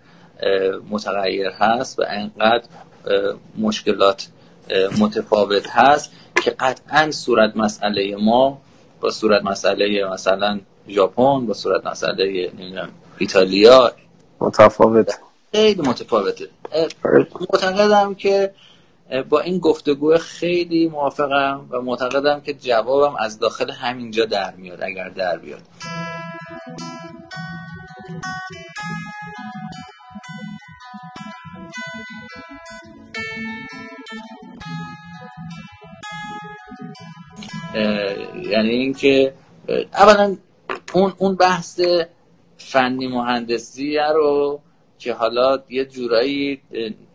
[0.89, 2.67] متغیر هست و انقدر
[3.57, 4.27] مشکلات
[4.99, 6.11] متفاوت هست
[6.43, 8.61] که قطعا صورت مسئله ما
[9.01, 12.51] با صورت مسئله مثلا ژاپن با صورت مسئله
[13.17, 13.91] ایتالیا
[14.39, 15.19] متفاوت.
[15.51, 16.47] خیلی متفاوته.
[17.39, 18.53] معتقدم که
[19.29, 25.09] با این گفتگو خیلی موافقم و معتقدم که جوابم از داخل همینجا در میاد اگر
[25.09, 25.61] در بیاد.
[38.49, 39.33] یعنی اینکه
[39.93, 40.37] اولا
[40.93, 41.81] اون اون بحث
[42.57, 44.59] فنی مهندسی رو
[45.01, 46.61] که حالا یه جورایی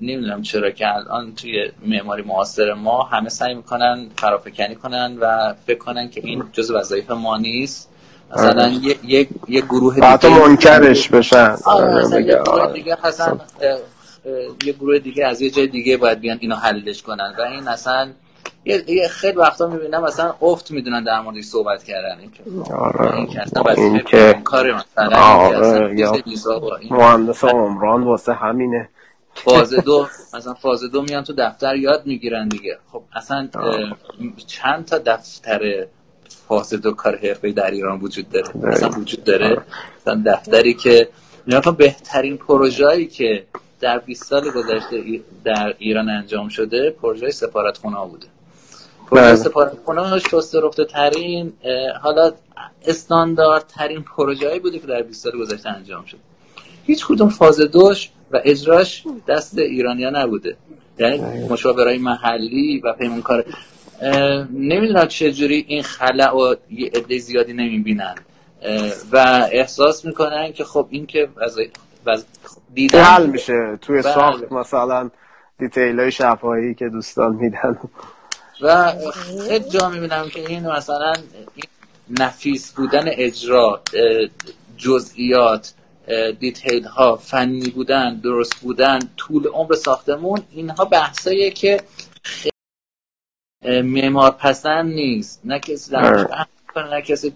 [0.01, 5.79] نمی‌دونم چرا که الان توی معماری معاصر ما همه سعی می‌کنن فرافکنی کنن و فکر
[5.79, 7.89] کنن که این جز وظایف ما نیست.
[8.37, 8.73] مثلا آره.
[8.73, 11.57] یه, یه،, یه گروه دیگه منکرش بشن.
[11.65, 13.39] آره یه گروه دیگه اصلا
[14.65, 17.35] یه گروه دیگه از یه جای دیگه باید بیان اینو حلش کنن.
[17.39, 18.09] و این اصلا
[18.67, 22.19] یه خیلی وقتا می‌بینم مثلا افت می‌دونن در موردش صحبت کردن.
[22.21, 23.17] این که آره.
[23.17, 26.13] این که اصلا این که کار مثلا آره یا
[26.91, 28.89] مهندس عمران واسه همینه.
[29.35, 32.79] فاز دو مثلا فاز دو میان تو دفتر یاد می‌گیرن دیگه.
[32.93, 33.49] خب اصلا
[34.47, 35.87] چند تا دفتر
[36.49, 39.63] فاز دو کار حرفه در ایران وجود داره؟ مثلا وجود داره؟
[40.01, 41.09] مثلا دفتری که
[41.47, 43.47] نگاه بهترین پروژه‌ای که
[43.81, 48.27] در 20 سال گذشته در ایران انجام شده پروژه سفارتخونه بوده.
[49.11, 49.37] پروژه بله.
[49.37, 51.53] سفارتخونه شسته رفته ترین
[52.03, 52.33] حالا
[52.87, 56.21] استاندارد ترین پروژه‌ای بوده که در 20 سال گذشته انجام شده
[56.87, 60.57] هیچ کدوم فاز دوش و اجراش دست ایرانیا نبوده
[60.99, 61.49] یعنی بله.
[61.51, 63.45] مشاورای محلی و پیمانکار
[64.53, 68.15] نمی‌دونم چجوری این خلع و یه عده زیادی نمی‌بینن
[69.13, 71.29] و احساس می‌کنن که خب این که
[72.75, 74.15] دیدن حل میشه توی بله.
[74.15, 75.11] ساخت مثلا
[75.59, 77.79] دیتیل های شفایی که دوستان میدن
[78.61, 78.93] و
[79.49, 81.13] خیلی جا می‌بینم که این مثلا
[82.19, 83.83] نفیس بودن اجرا
[84.77, 85.75] جزئیات
[86.41, 91.81] دیتیل ها فنی بودن درست بودن طول عمر ساختمون اینها بحثاییه که
[93.65, 96.29] معمار پسند نیست نه کسی آره.
[96.77, 97.33] نه کسی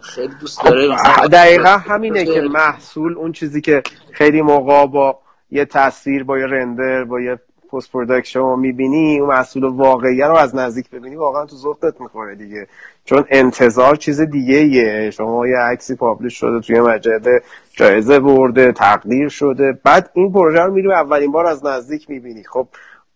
[0.00, 0.96] خیلی دوست داره
[1.32, 5.18] دقیقا همینه که محصول اون چیزی که خیلی موقع با
[5.50, 7.38] یه تصویر با یه رندر با یه
[7.72, 12.66] post production می‌بینی اون محصول واقعی رو از نزدیک ببینی واقعا تو ذوقت می‌زنه دیگه.
[13.04, 19.28] چون انتظار چیز دیگه یه شما یه عکسی publish شده توی مجله جایزه برده تقدیر
[19.28, 19.78] شده.
[19.84, 22.44] بعد این پروژه رو میری اولین بار از نزدیک می‌بینی.
[22.44, 22.66] خب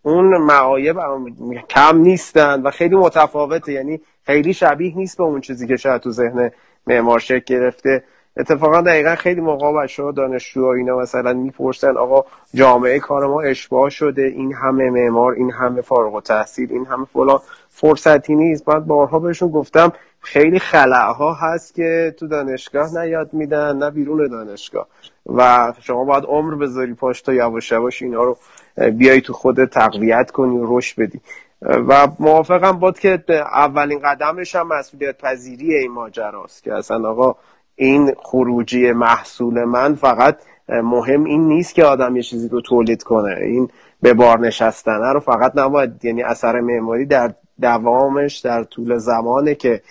[0.01, 0.97] اون معایب
[1.69, 3.71] کم نیستن و خیلی متفاوته.
[3.71, 6.51] یعنی خیلی شبیه نیست به اون چیزی که شاید تو ذهن
[6.87, 8.03] معمار شکل گرفته.
[8.37, 13.89] اتفاقا دقیقا خیلی موقع بچه ها دانشجو اینا مثلا می‌پرسن آقا جامعه کار ما اشباه
[13.89, 18.65] شده این همه معمار این همه فارغ و تحصیل این همه فلان فرصتی نیست.
[18.65, 20.57] بعد بارها بهشون گفتم خیلی
[21.17, 24.87] ها هست که تو دانشگاه نه یاد میدن نه بیرون دانشگاه.
[25.25, 28.37] و شما باید عمر بذاری پاش تا یواش یواش اینا رو
[28.91, 31.21] بیای تو خود تقویت کنی و رشد بدی.
[31.61, 37.35] و موافقم بود که اولین قدمش هم مسئولیت پذیری این ماجراست که اصلا آقا
[37.75, 40.37] این خروجی محصول من فقط
[40.69, 43.37] مهم این نیست که آدم یه چیزی رو تولید کنه.
[43.41, 43.69] این
[44.01, 49.81] به بار نشستنه رو فقط نباید یعنی اثر معماری در دوامش در طول زمانه که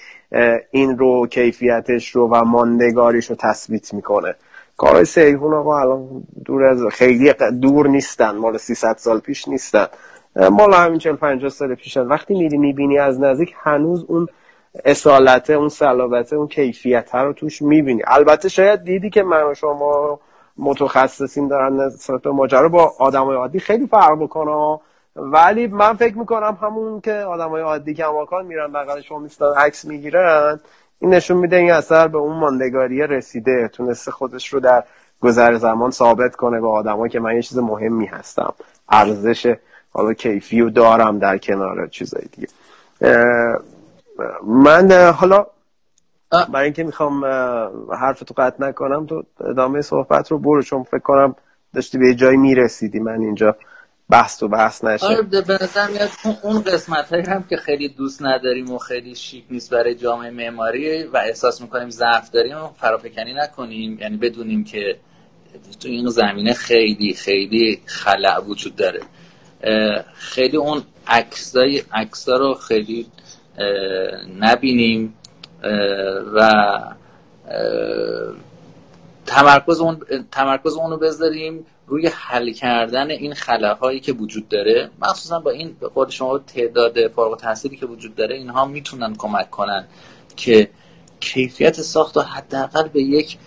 [0.71, 4.35] این رو کیفیتش رو و ماندگاریش رو تثبیت می‌کنه.
[4.77, 9.87] کارهای سیهون آقا الان دور از خیلی دور نیستن مال 300 سال پیش نیستن.
[10.51, 12.01] مال همین 40 50 سال پیشن.
[12.01, 14.27] وقتی میری می‌بینی از نزدیک هنوز اون
[14.85, 18.03] اصالته اون صلابته اون کیفیت رو توش می‌بینی.
[18.07, 20.21] البته شاید دیدی که من و شما
[20.57, 24.79] متخصصین دارن نسبت ماجرا با آدمای عادی خیلی فرق بکنه
[25.17, 30.61] ولی من فکر می‌کنم همون که آدمای عادی کماکان میرن بغل شما میستان عکس می‌گیرن
[30.99, 33.71] این نشون میده این اثر به اون ماندگاری رسیده.
[33.73, 34.85] تونسته خودش رو در
[35.21, 38.55] گذر زمان ثابت کنه به آدمایی که من یه چیز مهمی هستم.
[38.89, 39.55] ارزش
[39.93, 42.49] حالا کیفی رو دارم در کنار چیزای دیگه.
[44.47, 45.47] من حالا
[46.49, 47.25] برای اینکه می‌خوام
[47.95, 51.37] حرف تو قطع نکنم تو ادامه صحبت رو برو چون فکر کنم
[51.75, 53.01] داشتی به جایی می‌رسیدی.
[53.01, 53.57] من اینجا
[54.11, 55.07] بحث تو بحث نشه.
[55.07, 56.09] آره به نظر میاد
[56.43, 61.03] اون قسمت هایی هم که خیلی دوست نداریم و خیلی شیک نیست برای جامعه معماری
[61.03, 63.99] و احساس می‌کنیم ضعف داریم و فرافکنی نکنیم.
[63.99, 64.97] یعنی بدونیم که
[65.81, 69.01] تو این زمینه خیلی خیلی خلع وجود داره.
[70.15, 73.07] خیلی اون عکسای عکسا رو خیلی
[74.41, 75.15] نبینیم
[76.35, 76.79] و
[79.27, 80.01] تمرکز اون
[80.33, 84.91] تمرکز اون رو بذاریم روی حل کردن این خلاهایی که وجود داره.
[85.03, 89.85] مخصوصا با این خود شما تعداد فارغ تحصیلی که وجود داره اینها می‌تونن کمک کنن
[90.37, 90.71] که
[91.21, 93.39] کیفیت ساخت و حداقل به یک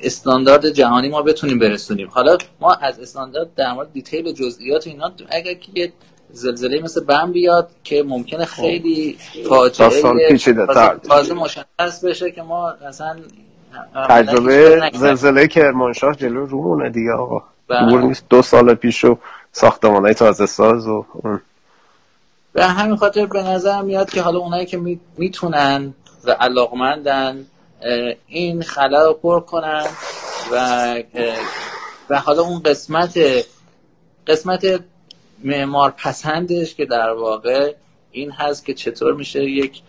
[0.00, 2.08] استاندارد جهانی ما بتونیم برسونیم.
[2.08, 5.92] حالا ما از استاندارد در مورد دیتیل و جزئیات اینا اگر که
[6.32, 8.62] زلزله مثل بم بیاد که ممکنه خب.
[8.62, 10.38] خیلی فاجعه
[11.08, 13.16] تازه مشخص بشه که ما اصلا
[14.08, 17.42] تجربه زلزله کرمانشاه جلو رومونه دیگه آقا.
[17.68, 17.90] بله.
[17.90, 18.24] دور نیست.
[18.30, 19.18] دو سال پیش و
[19.52, 21.40] ساختمان های تازه ساز و اون.
[22.52, 27.46] به همین خاطر به نظر میاد که حالا اونایی که می‌تونن و علاقمندن
[28.26, 29.86] این خلا رو پر کنن
[30.52, 30.94] و
[32.10, 33.18] و حالا اون قسمت
[34.26, 34.80] قسمت
[35.44, 37.74] معمار پسندش که در واقع
[38.10, 39.82] این هست که چطور میشه یک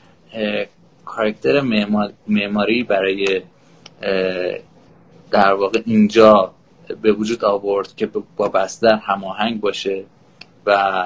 [1.05, 1.61] کارکتر
[2.27, 3.41] معماری برای
[5.31, 6.53] در واقع اینجا
[7.01, 10.03] به وجود آورد که با بستر هماهنگ باشه
[10.65, 11.03] و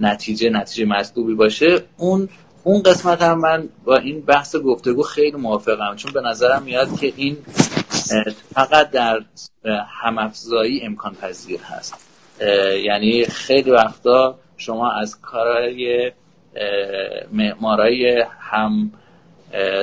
[0.00, 1.84] نتیجه نتیجه مطلوبی باشه.
[1.96, 2.28] اون
[2.64, 7.12] اون قسمت هم من با این بحث گفتگو خیلی موافقم چون به نظرم میاد که
[7.16, 7.36] این
[8.54, 9.24] فقط در
[10.02, 12.11] همافزایی امکان پذیر هست.
[12.84, 16.12] یعنی خیلی وقتا شما از کارهای
[17.32, 18.92] معمارای هم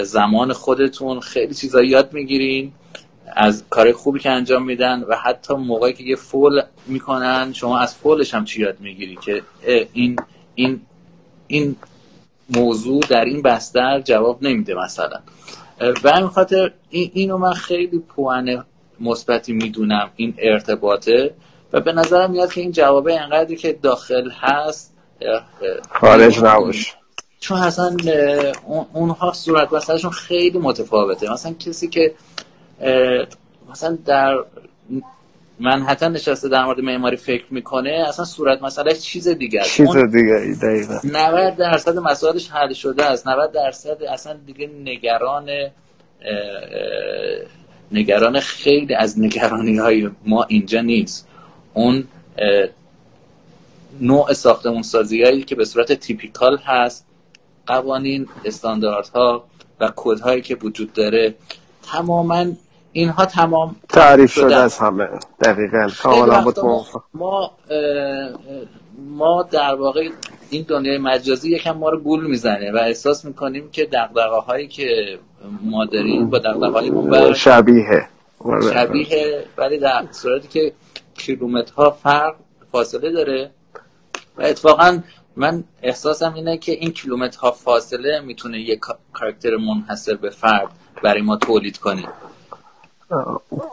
[0.04, 2.72] زمان خودتون خیلی چیزا یاد می‌گیرین
[3.36, 7.96] از کار خوبی که انجام میدن و حتی موقعی که یه فول می‌کنن شما از
[7.96, 9.42] فولش هم چی یاد می‌گیری که
[9.94, 10.16] این
[10.56, 10.82] این
[11.48, 11.76] این
[12.56, 15.20] موضوع در این بستر جواب نمیده مثلا.
[16.04, 18.66] و همین خاطر این اینو من خیلی پوان
[19.00, 21.34] مثبتی می‌دونم این ارتباطه.
[21.74, 24.94] و به نظرم میاد که این جوابه انقدری که داخل هست
[25.90, 26.92] خارج نباشه
[27.40, 27.98] چون اصلا
[28.94, 31.34] اونها صورت بسرشون خیلی متفاوته.
[31.34, 32.14] مثلا کسی که
[33.72, 34.38] مثلا در
[35.60, 39.76] منحتن نشسته در مورد معماری فکر می‌کنه اصلا صورت مسئله چیز دیگه است.
[39.76, 41.00] چیز دیگه دقیقا.
[41.04, 43.28] 90 درصد مسائلش حل شده است.
[43.28, 45.50] 90 درصد اصلا دیگه نگران
[47.92, 51.29] نگران خیلی از نگرانی های ما اینجا نیست.
[51.80, 52.04] اون
[54.02, 57.06] نوع ساختمون سازی هایی که به صورت تیپیکال هست
[57.68, 59.44] قوانین استانداردها
[59.80, 61.36] و کودهایی که وجود داره
[61.92, 62.46] تماما
[62.92, 65.08] اینها تمام تعریف شده از همه.
[65.42, 65.90] دقیقا.
[66.04, 66.54] کاملا
[67.14, 67.52] ما
[69.10, 70.10] ما در واقع
[70.50, 75.20] این دنیای مجازی یکم ما رو گول می‌زنه و احساس می‌کنیم که دقدقه هایی که
[75.62, 78.08] ما داریم با دقدقه های شبیه.
[78.74, 80.74] شبیه ولی در صورتی که
[81.20, 82.36] کیلومترها فرق
[82.72, 83.52] فاصله داره.
[84.38, 85.00] و اتفاقا
[85.36, 88.80] من احساسم اینه که این کیلومترها فاصله می‌تونه یک
[89.14, 90.68] کارکتر منحصر به فرد
[91.04, 92.04] برای ما تولید کنه.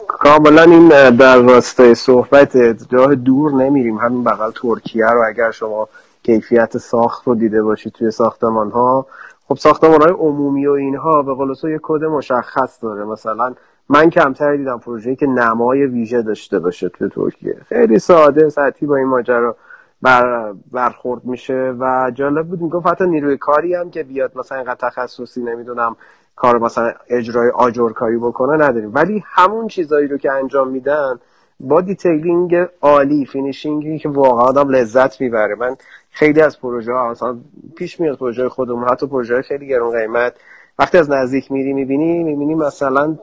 [0.08, 2.56] کاملا این در راستای صحبت
[2.92, 3.98] جاه دور نمیریم.
[3.98, 5.88] همین بغل ترکیه رو اگر شما
[6.22, 9.06] کیفیت ساخت رو دیده باشید توی ساختمان ها
[9.48, 13.04] خب ساختمان های عمومی و اینها به قول یه کد مشخص داره.
[13.04, 13.54] مثلا
[13.88, 17.56] من کمتر دیدم پروژه‌ای که نمای ویژه داشته باشه توی ترکیه.
[17.68, 19.56] خیلی ساده سطحی با این ماجرا
[20.02, 22.60] بر برخورد میشه و جالب بود.
[22.60, 25.96] می‌گفت حتی نیروی کاری هم که بیاد مثلا اینقدر تخصصی نمی‌دونم
[26.36, 28.94] کار مثلا اجرای آجرکاری بکنه نداریم.
[28.94, 31.18] ولی همون چیزایی رو که انجام میدن
[31.60, 35.54] با detailing عالی finishing ی که واقعا آدم لذت می‌بره.
[35.54, 35.76] من
[36.10, 37.36] خیلی از پروژه ها مثلا
[37.76, 40.34] پیش میاد پروژه خودمون حتی پروژه خیلی گرون قیمت
[40.78, 43.16] وقتی از نزدیک میری می‌بینی می‌بینی مثلا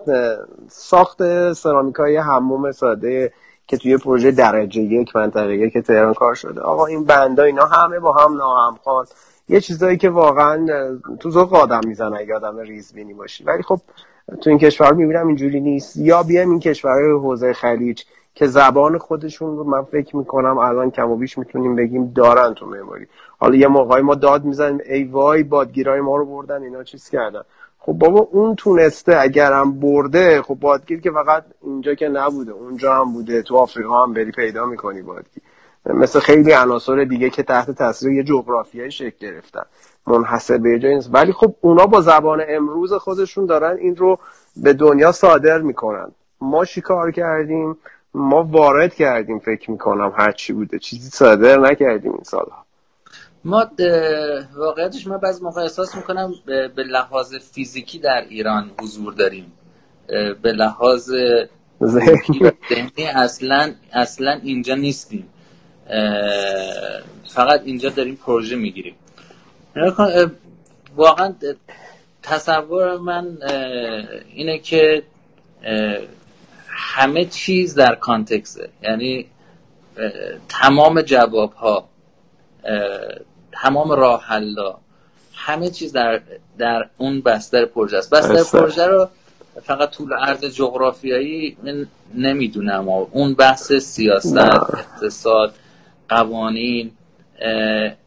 [0.68, 3.34] ساخت سرامیکای حموم ساده
[3.68, 6.62] که توی پروژه درجه یک منطقه که تهران کار شده.
[6.62, 9.06] آقا این بندا اینا همه با هم ناهمخوان
[9.50, 10.68] یه چیزایی که واقعا
[11.20, 13.44] تو ذوق آدم می‌زنه اگه آدم ریزبینی باشی.
[13.44, 13.80] ولی خب
[14.42, 15.98] تو این کشور می‌بینم اینجوری نیست.
[15.98, 18.04] یا بیایم این کشورهای حوزه خلیج
[18.36, 22.66] که زبان خودشون رو من فکر می‌کنم الان کم و بیش می‌تونیم بگیم دارن تو
[22.66, 23.08] معماری.
[23.40, 27.42] حالا یه موقعی ما داد می‌زنیم ای وای بادگیرای ما رو بردن اینا چیز کردن.
[27.80, 33.14] خب بابا اون تونسته اگرم برده خب بادگیر که فقط اینجا که نبوده اونجا هم
[33.14, 35.44] بوده تو آفریقا هم بری پیدا می‌کنی بادگیر.
[35.86, 39.64] مثل خیلی عناصر دیگه که تحت تاثیر یه جغرافیایی شکل گرفتن.
[40.08, 41.10] منحصر به جای نیست.
[41.14, 44.20] ولی خب اونا با زبان امروز خودشون دارن این رو
[44.58, 46.12] به دنیا صادر می‌کنن.
[46.42, 47.78] ما شکار کردیم؟
[48.14, 50.80] ما وارد کردیم فکر می‌کنم هر چی بوده.
[50.80, 52.66] چیزی صادر نکردیم این سالها.
[53.46, 53.68] ما
[54.56, 59.52] واقعیتش ما بعض موقع احساس می‌کنم به لحاظ فیزیکی در ایران حضور داریم.
[60.42, 61.12] به لحاظ
[61.84, 62.52] ذهنی.
[63.16, 65.30] اصلا اصلا اینجا نیستیم.
[67.26, 68.96] فقط اینجا داریم پروژه می‌گیریم.
[70.96, 71.34] واقعا
[72.24, 73.38] تصور من
[74.34, 75.04] اینه که
[76.96, 78.70] همه چیز در کانتکسه.
[78.84, 79.26] یعنی
[80.50, 81.90] تمام جواب ها
[83.52, 84.76] تمام راه حلا
[85.34, 86.22] همه چیز در,
[86.58, 88.10] در اون بستر پروژه است.
[88.10, 89.10] بستر پروژه رو
[89.64, 91.58] فقط طول عرض جغرافیایی
[92.14, 92.90] نمی‌دونم.
[92.90, 95.54] اون بحث سیاست اقتصاد
[96.10, 96.92] قوانین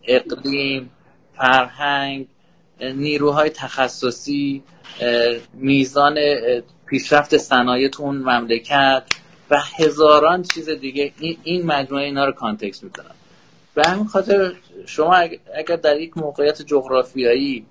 [0.05, 0.91] اقلیم
[1.37, 2.27] فرهنگ
[2.81, 4.63] نیروهای تخصصی
[5.55, 6.19] میزان
[6.87, 9.03] پیشرفت صنایع اون مملکت
[9.51, 11.13] و هزاران چیز دیگه.
[11.43, 13.15] این مجموعه اینا رو context می‌کنن
[13.75, 14.53] به همین خاطر
[14.87, 15.15] شما
[15.55, 17.67] اگر در یک موقعیت جغرافیایی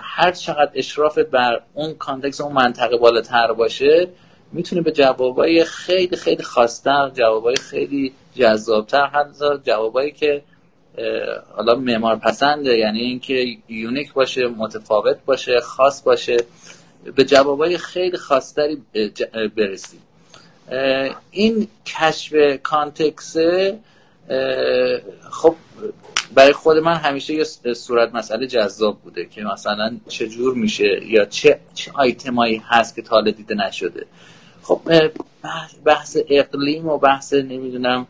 [0.00, 4.08] هر چقدر اشرافت بر اون context اون منطقه بالاتر باشه
[4.52, 10.42] می‌تونه به جوابای خیلی خیلی خاصتر جوابای خیلی جذابتر حتی جوابایی که
[11.56, 16.36] حالا معمار پسنده یعنی اینکه unique باشه متفاوت باشه خاص باشه.
[17.16, 18.82] به جوابای خیلی خاصتری
[19.56, 20.00] برسیم.
[21.30, 23.36] این کشف کانتکس
[25.30, 25.54] خب
[26.34, 31.60] برای خود من همیشه یه صورت مسئله جذاب بوده که مثلا چجور میشه یا چه,
[31.74, 34.06] چه آیتمایی هست که تا دیده نشده.
[34.62, 34.80] خب
[35.84, 38.06] بحث اقلیم و بحث نمی‌دونم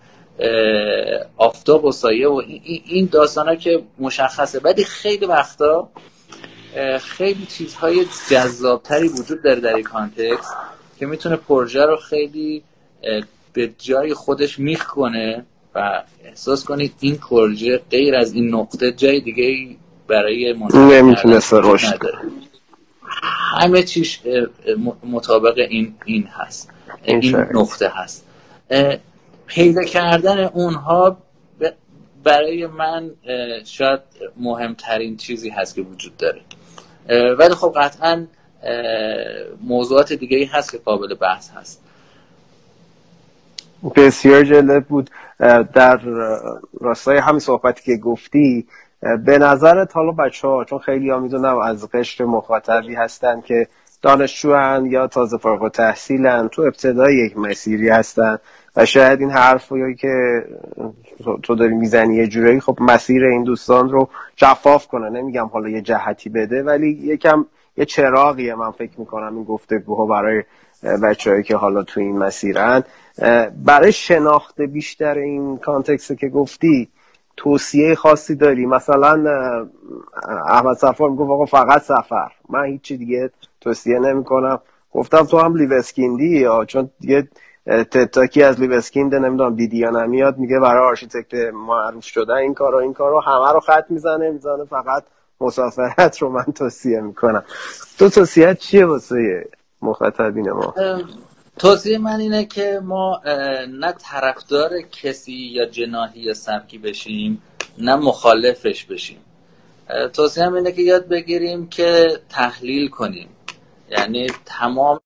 [1.36, 2.42] آفتاب و سایه و
[2.86, 4.58] این داستان ها که مشخصه.
[4.58, 5.88] ولی خیلی وقتا
[7.00, 10.46] خیلی چیزهای جذابتری وجود داره در این کانتکس
[10.98, 12.62] که می‌تونه پروژه رو خیلی
[13.52, 19.20] به جای خودش میخ کنه و احساس کنید این پروژه غیر از این نقطه جای
[19.20, 19.76] دیگه
[20.08, 22.00] برای نمی‌تونست رشد
[23.60, 24.20] همه چیش
[25.10, 26.70] مطابق این این هست
[27.04, 28.24] این نقطه هست.
[29.46, 31.18] پیدا کردن اونها
[32.24, 33.10] برای من
[33.64, 34.00] شاید
[34.36, 36.40] مهمترین چیزی هست که وجود داره.
[37.08, 38.26] ولی خب قطعا
[39.60, 41.82] موضوعات دیگه هست که قابل بحث هست.
[43.96, 45.10] بسیار جالب بود.
[45.74, 46.00] در
[46.80, 48.66] راستای همین صحبتی که گفتی
[49.24, 53.68] به نظرت حالا بچه ها چون خیلی ها می‌دونم از قشر مخاطبی هستن که
[54.02, 58.38] دانشجو یا تازه فارغ تحصیلن تو ابتدای یک مسیری هستن.
[58.78, 60.44] و شاید این حرف که
[61.42, 65.10] تو داری می‌زنی یه جورایی خب مسیر این دوستان رو جفاف کنه.
[65.10, 70.42] نمیگم حالا یه جهتی بده ولی یکم یه چراغیه من فکر می‌کنم این گفتگوها برای
[71.02, 72.82] بچههایی که حالا تو این مسیرن.
[73.64, 76.88] برای شناخت بیشتر این کانتکست که گفتی
[77.36, 78.66] توصیه خاصی داری.
[78.66, 79.30] مثلا
[80.46, 82.32] احمد سفار می‌گفت آقا فقط سفر.
[82.48, 84.60] من هیچی دیگه توصیه نمی‌کنم.
[84.92, 87.28] گفتم تو هم لیوسکیندی یا چون دیگه
[87.68, 92.78] تتاکی از لیوسکینده نمی‌دونم دیدی یا نمیاد میگه برای آرشیتکت معروف شده این کار و
[92.78, 95.04] این کار رو همه رو خط می‌زنه می‌زنه فقط
[95.40, 97.44] مسافرت رو من توصیه می‌کنم.
[97.98, 99.48] تو توصیه چیه واسه
[99.82, 100.74] مخاطبین ما؟
[101.58, 103.20] توصیه من اینه که ما
[103.80, 107.42] نه طرفدار کسی یا جناهی یا سبکی بشیم
[107.78, 109.18] نه مخالفش بشیم.
[110.12, 113.28] توصیه هم اینه که یاد بگیریم که تحلیل کنیم.
[113.90, 115.00] یعنی تمام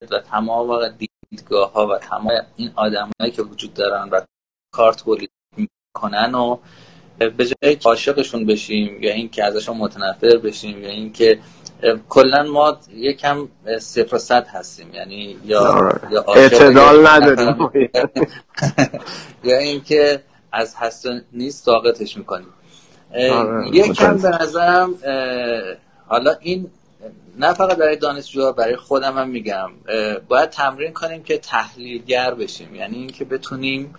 [0.00, 0.88] و تمام
[1.30, 4.20] دیدگاه ها و تمام این آدمایی که وجود دارن و
[4.72, 6.58] کار تولید می‌کنن و
[7.18, 11.38] به جای عاشقشون بشیم یا اینکه ازشون متنفر بشیم یا اینکه
[12.08, 16.00] کلا ما یکم صفر و صد هستیم یعنی یا آره.
[16.10, 17.70] یا اعتدال نداریم
[19.44, 20.22] یا اینکه
[20.52, 22.48] از هست نیست ساقطش می‌کنیم
[23.32, 23.76] آره.
[23.76, 24.94] یکم به نظرم
[26.08, 26.70] حالا این
[27.38, 29.70] نه فقط برای دانشجوها برای خودم هم میگم
[30.28, 32.74] باید تمرین کنیم که تحلیلگر بشیم.
[32.74, 33.94] یعنی اینکه بتونیم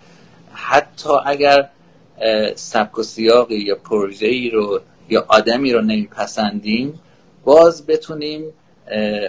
[0.53, 1.69] حتی اگر
[2.55, 6.99] سبک و سیاقی یا پروژه ای رو یا آدمی رو نمیپسندیم
[7.43, 8.43] باز بتونیم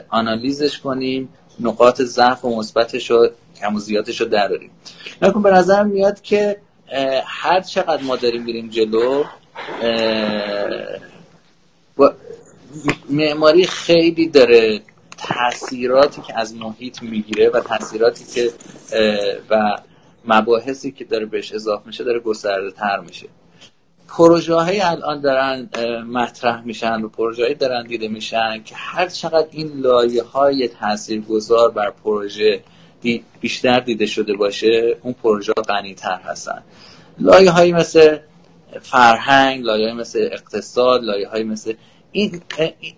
[0.09, 1.29] آنالیزش کنیم
[1.61, 3.29] نقاط ضعف و مثبتش و
[3.61, 4.71] کم و زیادش رو دراریم
[5.23, 6.57] نکن به نظر میاد که
[7.25, 9.25] هر چقدر ما داریم میریم جلو
[13.11, 14.81] معماری خیلی داره
[15.19, 18.51] تاثیراتی که از محیط می‌گیره و تاثیراتی که
[19.51, 19.77] و
[20.25, 23.29] مباحثی که داره بهش اضافه میشه داره گسترده تر میشه.
[24.09, 25.69] پروژه های الان دارن
[26.03, 31.21] مطرح میشن و پروژه های دارن دیده میشن که هر چقدر این لایه های تاثیر
[31.21, 32.63] گذار بر پروژه
[33.41, 36.63] بیشتر دیده شده باشه اون پروژه غنی تر هستن.
[37.19, 38.19] لایه های مثل
[38.81, 41.75] فرهنگ لایه های مثل اقتصاد لایه های مثل
[42.19, 42.43] این,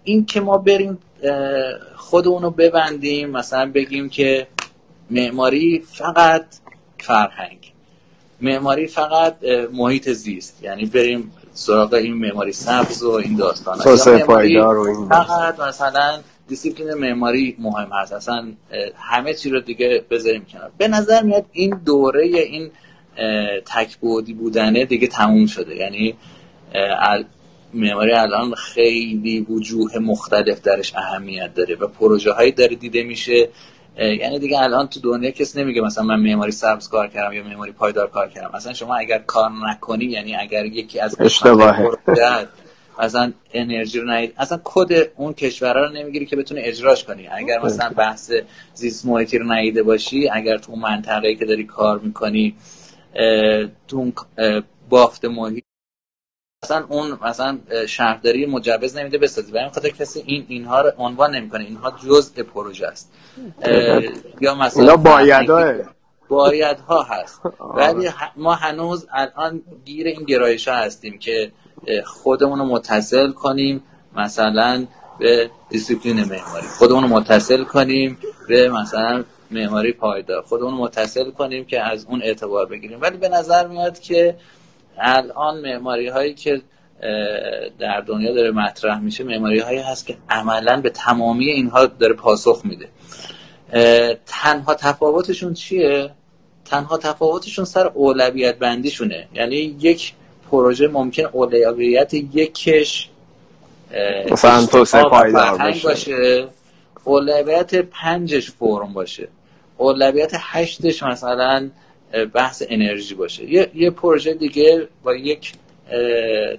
[0.05, 0.99] این که ما بریم
[1.97, 4.47] خودمون رو ببندیم مثلا بگیم که
[5.11, 6.47] معماری فقط
[6.99, 7.73] فرهنگ.
[8.41, 9.37] معماری فقط
[9.73, 10.63] محیط زیست.
[10.63, 13.79] یعنی بریم سراغ این معماری سبز و این داستان.
[14.27, 18.13] پایدار و این فقط مثلا دیسیپلین معماری مهم هست.
[18.13, 18.53] اصلا
[18.97, 20.71] همه چی رو دیگه بذاریم کنار.
[20.79, 22.71] به نظر میاد این دوره این
[23.67, 25.77] تکبودی بودنه دیگه تموم شده.
[25.77, 26.15] یعنی
[27.75, 33.49] معماری الان خیلی وجوه مختلف درش اهمیت داره و پروژه هایی داره دیده میشه.
[33.97, 37.73] یعنی دیگه الان تو دنیا کس نمیگه مثلا من معماری سبز کار کردم یا معماری
[37.73, 38.51] پایدار کار کردم.
[38.55, 41.91] مثلا شما اگر کار نکنی یعنی اگر یکی از اشتباهه.
[43.03, 47.29] مثلا انرژی رو نهید اصلا کد اون کشورها رو نمی‌گیری که بتونی اجراش کنی.
[47.29, 48.33] اگر مثلا بحث
[48.75, 52.55] زیست محیطی رو نهیده باشی اگر تو اون منطقه که داری کار می‌کنی
[53.89, 54.13] تو
[54.89, 55.65] بافت محیط
[56.63, 59.53] اصلا اون مثلا شهرداری مجوز نمیده بسازی.
[59.53, 61.65] برای خاطر کسی این اینها رو عنوان نمی‌کنه.
[61.65, 63.13] اینها جزء پروژه است.
[64.41, 65.73] یا مثلا بایدها.
[66.29, 67.41] بایدها هست.
[67.75, 71.53] ولی ما هنوز الان گیر این گرایش ها هستیم که
[72.05, 73.83] خودمون رو متصل کنیم
[74.17, 74.87] مثلا
[75.19, 76.67] به دیسیپلین معماری.
[76.79, 80.43] خودمون رو متصل کنیم به مثلا معماری پایدار.
[80.43, 83.01] خودمون متصل کنیم که از اون اعتبار بگیریم.
[83.01, 84.37] ولی به نظر میاد که
[84.99, 86.63] الان معماری هایی که
[87.79, 92.63] در دنیا داره مطرح میشه معماری هایی هست که عملا به تمامی اینها داره پاسخ
[92.65, 92.89] میده.
[94.27, 96.11] تنها تفاوتشون چیه؟
[96.65, 99.29] تنها تفاوتشون سر اولویت بندیشونه.
[99.35, 100.13] یعنی یک
[100.51, 103.09] پروژه ممکن اولویت یکش
[104.31, 106.49] مثلا توسعه پایدار باشه.
[107.05, 109.29] اولویت پنجش فرم باشه.
[109.77, 111.71] اولویت هشتش مثلا
[112.35, 113.51] بحث انرژی باشه.
[113.51, 115.53] یه, یه پروژه دیگه با یک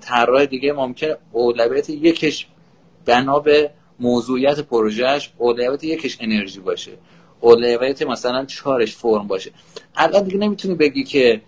[0.02, 2.48] طراح دیگه ممکن اولویت یکش
[3.06, 6.92] بنا به موضوعیت پروژهش اولویت یکش انرژی باشه.
[7.40, 9.52] اولویت مثلا چهارش فرم باشه.
[9.96, 11.42] الان دیگه نمی‌تونی بگی که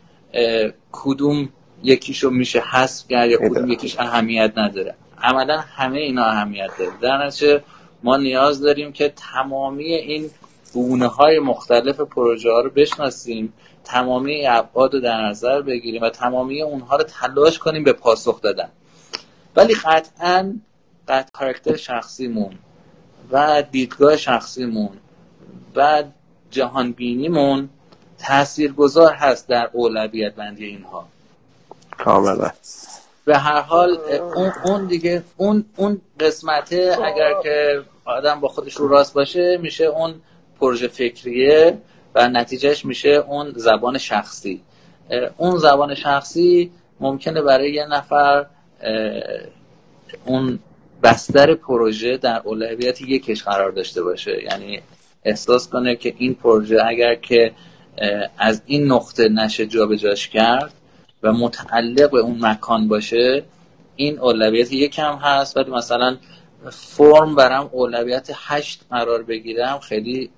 [0.92, 1.50] کدوم
[1.84, 4.96] یکیشو میشه حذف کرد یا کدوم یکیش اهمیت نداره.
[5.22, 6.92] عملا همه اینا اهمیت داره.
[7.02, 7.64] در نتیجه
[8.04, 10.30] ما نیاز داریم که تمامی این
[10.74, 13.54] گونه های مختلف پروژه ها رو بشناسیم.
[13.84, 18.70] تمامی ابعاد رو در نظر بگیریم و تمامی اونها رو تلاش کنیم به پاسخ دادن.
[19.56, 20.54] ولی قطعا
[21.08, 22.52] قطع کارکتر شخصیمون
[23.32, 24.90] و دیدگاه شخصیمون
[25.76, 26.04] و
[26.52, 27.70] جهان بینیمون
[28.20, 31.08] تاثیرگذار هست در اولویت بندی اینها.
[31.98, 32.52] کاملا.
[33.26, 33.98] به هر حال
[34.36, 39.86] اون, اون دیگه اون اون قسمته اگر که آدم با خودش رو راست باشه میشه
[39.86, 40.16] اون
[40.60, 41.78] پروژه فکریه
[42.16, 44.62] و نتیجهش میشه اون زبان شخصی.
[45.38, 48.46] اون زبان شخصی ممکنه برای یه نفر
[50.26, 50.60] اون
[51.04, 54.44] بستر پروژه در اولویت یکش قرار داشته باشه.
[54.44, 54.82] یعنی
[55.24, 57.52] احساس کنه که این پروژه اگر که
[58.38, 60.74] از این نقطه نشه جابجاش کرد
[61.24, 63.44] و متعلق به اون مکان باشه
[63.96, 65.58] این اولویت یکم هست.
[65.58, 66.18] ولی مثلا
[66.72, 70.30] فرم برم اولویت هشت قرار بگیرم خیلی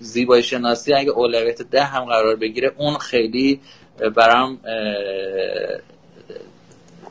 [0.00, 3.60] زیبایی شناسی اگه اولویت ده هم قرار بگیره اون خیلی
[4.16, 4.58] برام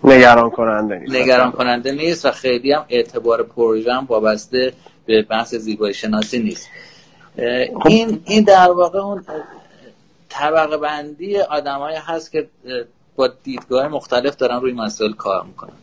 [0.03, 1.15] نگران کننده نیست.
[1.15, 4.73] نگران کننده نیست و خیلی هم اعتبار پروژه هم وابسته
[5.05, 6.69] به بحث زیبایی شناسی نیست.
[7.35, 7.87] خب.
[7.87, 9.25] این این در واقع اون
[10.29, 12.47] طبقه بندی آدمایی هست که
[13.15, 15.73] با دیدگاه مختلف دارن روی مسائل کار می‌کنن.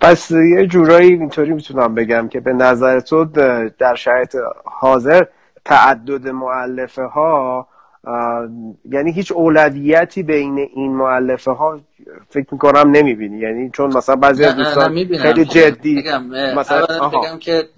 [0.00, 3.24] پس یه جورایی اینطوری می‌تونم بگم که به نظر تو
[3.78, 5.24] در شرایط حاضر
[5.64, 7.68] تعدد معلفه ها
[8.84, 11.80] یعنی هیچ اولویتی بین این معلفه ها
[12.28, 13.38] فکر می‌کنم نمی‌بینی.
[13.38, 16.02] یعنی چون مثلا بعضی از دوستان خیلی جدی
[16.56, 17.68] مثلا بگم که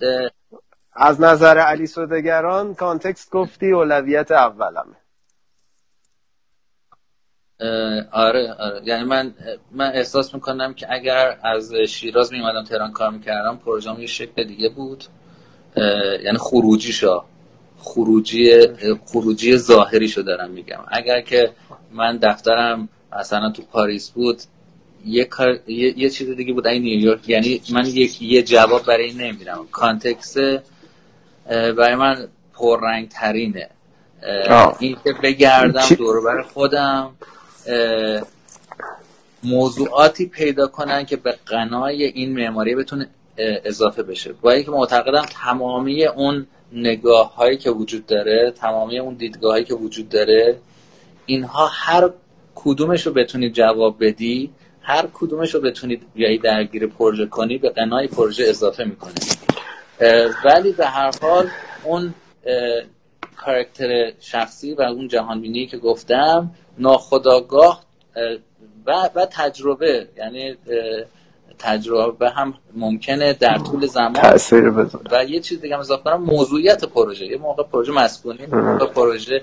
[0.92, 4.96] از نظر علی سودگران کانتکست گفتی اولویت اولمه.
[8.12, 8.80] آره آره.
[8.84, 9.34] یعنی من
[9.72, 14.68] من احساس می‌کنم که اگر از شیراز میمدم تهران کار می‌کردم پروژم یه شکل دیگه
[14.68, 15.04] بود.
[16.24, 17.24] یعنی خروجی شا
[17.80, 18.66] خروجی
[19.06, 20.80] خروجی ظاهری شو دارم میگم.
[20.88, 21.50] اگر که
[21.92, 24.38] من دفترم مثلا تو پاریس بود
[25.06, 29.04] یه, کار، یه،, یه چیز دیگه بود این نیویورک یعنی من یک یه جواب برای
[29.04, 29.66] این نمیدم.
[29.72, 30.36] کانتکس
[31.48, 33.68] برای من پررنگ ترینه
[34.78, 37.10] این که بگردم دور خودم
[39.42, 43.08] موضوعاتی پیدا کنم که به غنای این معماری بتونه
[43.64, 44.32] اضافه بشه.
[44.32, 49.74] با اینکه معتقدم تمامی اون نگاه هایی که وجود داره تمامی اون دیدگاه هایی که
[49.74, 50.56] وجود داره
[51.26, 52.10] اینها هر
[52.54, 54.50] کدومش رو بتونید جواب بدی
[54.82, 59.12] هر کدومش رو بتونید بیایی درگیر پروژه کنی به قنای پروژه اضافه می‌کنه.
[60.44, 61.48] ولی به هر حال
[61.84, 62.14] اون
[63.36, 67.84] کارکتر شخصی و اون جهانبینی که گفتم ناخداگاه
[68.86, 70.56] و, و تجربه یعنی
[71.60, 75.04] تجربه هم ممکنه در طول زمان تاثیر بذاره.
[75.10, 77.26] و یه چیز دیگه هم اضافه کنم موضوعیت پروژه.
[77.26, 79.42] یه موقع پروژه مسکونی موقع پروژه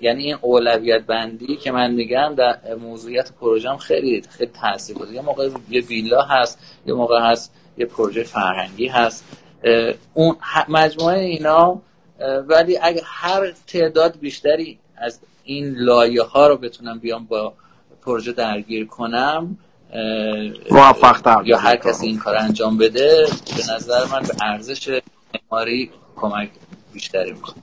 [0.00, 5.14] یعنی این اولویت بندی که من میگم در موضوعیت پروژه هم خیلی خیلی تاثیر گذاره
[5.14, 9.24] یه موقع یه ویلا هست یه موقع هست یه پروژه فرهنگی هست.
[10.14, 10.36] اون
[10.68, 11.80] مجموعه اینا
[12.48, 17.52] ولی اگر هر تعداد بیشتری از این لایه ها رو بتونم بیام با
[18.02, 19.58] پروژه درگیر کنم
[20.70, 23.26] موفق یا هر کسی این کار انجام بده
[23.56, 25.00] به نظر من به ارزش
[25.50, 26.50] معماری کمک
[26.92, 27.54] بیشتری می‌کنه.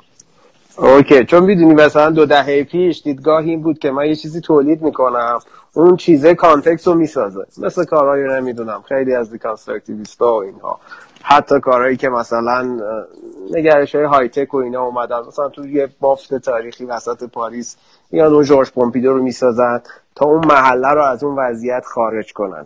[0.77, 4.81] okay چون می‌دونی مثلا دو دهه پیش دیدگاه این بود که من یه چیزی تولید
[4.81, 5.39] می‌کنم
[5.73, 7.45] اون چیزه context رو می‌سازه.
[7.57, 10.79] مثل کارهایی نمی‌دونم خیلی از deconstructivist و اینها.
[11.23, 12.79] حتی کارهایی که مثلا
[13.51, 15.19] نگرش های high-tech و اینا اومدن.
[15.27, 17.77] مثلا تو یه بافت تاریخی وسط پاریس
[18.11, 19.81] یا اون جورج پومپیدو رو می‌سازن.
[20.15, 22.65] تا اون محله رو از اون وضعیت خارج کنن.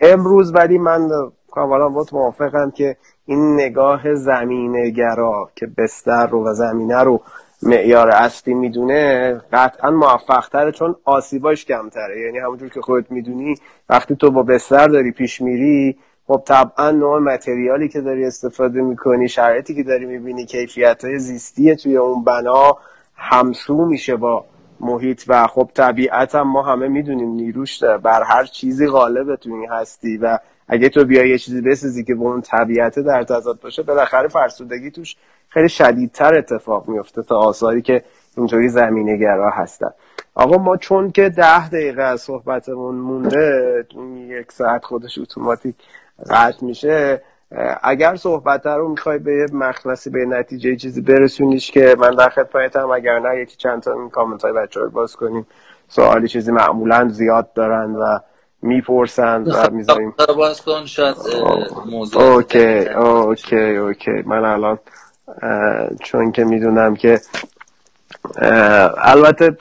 [0.00, 1.08] امروز ولی من
[1.50, 2.96] کاملا با موافقم که
[3.26, 7.20] این نگاه زمینگرا که بستر رو و زمینه رو
[7.62, 12.20] معیار اصلی می‌دونه قطعا موفق تره چون آسیباش کمتره.
[12.20, 13.54] یعنی همونجور که خودت می‌دونی
[13.88, 19.28] وقتی تو با بستر داری پیش میری خب طبعا نوع متریالی که داری استفاده می‌کنی
[19.28, 22.76] شرایطی که داری می‌بینی کیفیت های زیستی توی اون بنا
[23.16, 24.44] همسو میشه با
[24.80, 29.68] محیط و خب طبیعت هم ما همه می‌دونیم نیروش بر هر چیزی غالبه تو این
[29.70, 33.82] هستی و اگه تو بیای یه چیزی بسازی که با اون طبیعت در تضاد باشه
[33.82, 35.16] بالاخره فرسودگی توش
[35.48, 38.04] خیلی شدیدتر اتفاق میفته تا آثاری که
[38.36, 39.90] اینطوری زمینه گرا هستن.
[40.34, 45.74] آقا ما چون که ده دقیقه از صحبتمون مونده اون یک ساعت خودش اتوماتیک
[46.30, 47.22] قطع میشه
[47.82, 53.18] اگر صحبت رو می‌خوای به مخلصی به نتیجه چیزی برسونیش که من در خدمتم اگر
[53.18, 55.46] نه یکی چند تا این کامنت های بچه رو باز کنیم.
[55.88, 58.18] سوالی چیزی معمولا زیاد دارن و
[58.62, 60.14] می‌پرسن و می‌ذاریم.
[60.36, 61.16] باز کن شاید
[61.90, 64.78] موضوع اوکی اوکی اوکی من الان
[66.02, 67.20] چون که می‌دونم که
[68.96, 69.56] البته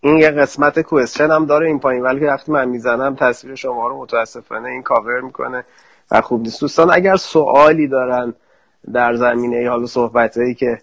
[0.00, 4.02] این یه قسمت question هم داره این پایین ولی وقتی من می‌زنم تصویر شما رو
[4.02, 5.64] متاسفانه این کاور می‌کنه.
[6.10, 6.60] و خوب نیست.
[6.60, 8.34] دوستان اگر سوالی دارن
[8.92, 10.78] در زمینه حال صحبت هایی که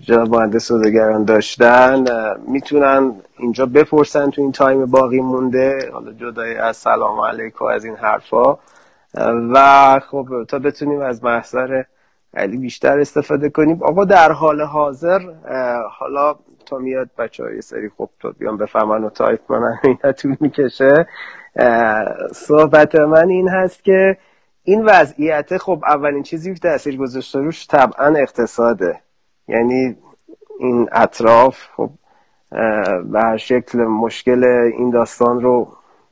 [0.00, 2.04] جناب مهندس سودگران داشتن
[2.48, 5.90] می‌تونن اینجا بپرسن تو این تایم باقی مونده.
[5.92, 8.58] حالا جدای از سلام علیکم از این حرفا.
[9.54, 11.82] و خب تا بتونیم از محضر
[12.34, 13.82] علی بیشتر استفاده کنیم.
[13.82, 15.20] آقا در حال حاضر
[15.98, 16.34] حالا
[16.66, 21.06] تا میاد بچه های سری خب تا بیان بفهمن و تایپ کنن این طول می‌کشه.
[22.32, 24.16] صحبت من این هست که
[24.64, 29.00] این وضعیت خب اولین چیزی که تاثیر گذاشته روش طبعا اقتصاده.
[29.48, 29.96] یعنی
[30.60, 31.90] این اطراف خب
[33.04, 35.68] به هر شکل مشکل این داستان رو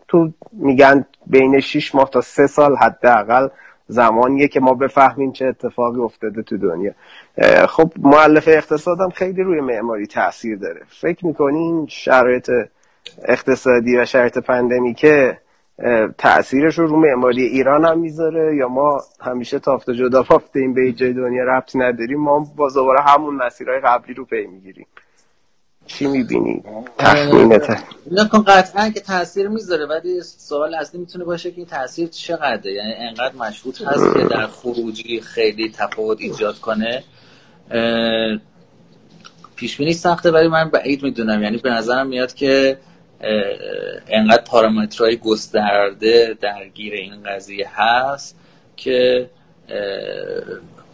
[0.09, 3.49] تو میگن بین 6 ماه تا سه سال حداقل
[3.87, 6.93] زمانیه که ما بفهمیم چه اتفاقی افتاده تو دنیا.
[7.67, 10.81] خب معلف اقتصادم خیلی روی معماری تاثیر داره.
[11.01, 12.51] فکر می‌کنین شرایط
[13.29, 15.39] اقتصادی و شرایط پندمیکه
[16.19, 20.93] تاثیرش رو رو معماری ایران هم می‌ذاره یا ما همیشه تافت جدا بافته این به
[20.93, 24.87] جای دنیا ربطی نداریم ما با دوباره همون مسیرهای قبلی رو پی می‌گیریم.
[25.87, 26.63] چی می‌بینی؟
[26.99, 27.79] تخمینته
[28.11, 32.73] نکن قطعا که تاثیر می‌ذاره ولی سوال اصلی می‌تونه باشه که این تاثیر چقدره.
[32.73, 37.03] یعنی انقدر مشهود هست که در خروجی خیلی تفاوت ایجاد کنه.
[39.57, 41.43] پیشبینی سخته ولی من بعید می‌دونم.
[41.43, 42.79] یعنی به نظرم میاد که
[44.09, 48.37] انقدر پارامترهای گسترده درگیر این قضیه هست
[48.77, 49.31] که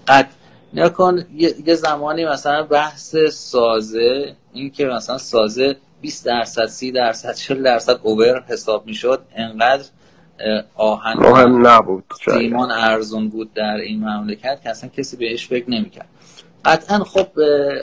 [0.08, 0.28] قد
[0.74, 1.24] نکن
[1.66, 8.00] یه زمانی مثلا بحث سازه این که مثلا سازه 20 درصد 30 درصد 40 درصد
[8.02, 9.84] اوور حساب می‌شد انقدر
[10.74, 12.04] آهن مهم نبود.
[12.24, 16.08] سیمان ارزون بود در این مملکت که اصلا کسی بهش فکر نمی‌کرد.
[16.64, 17.26] قطعا خب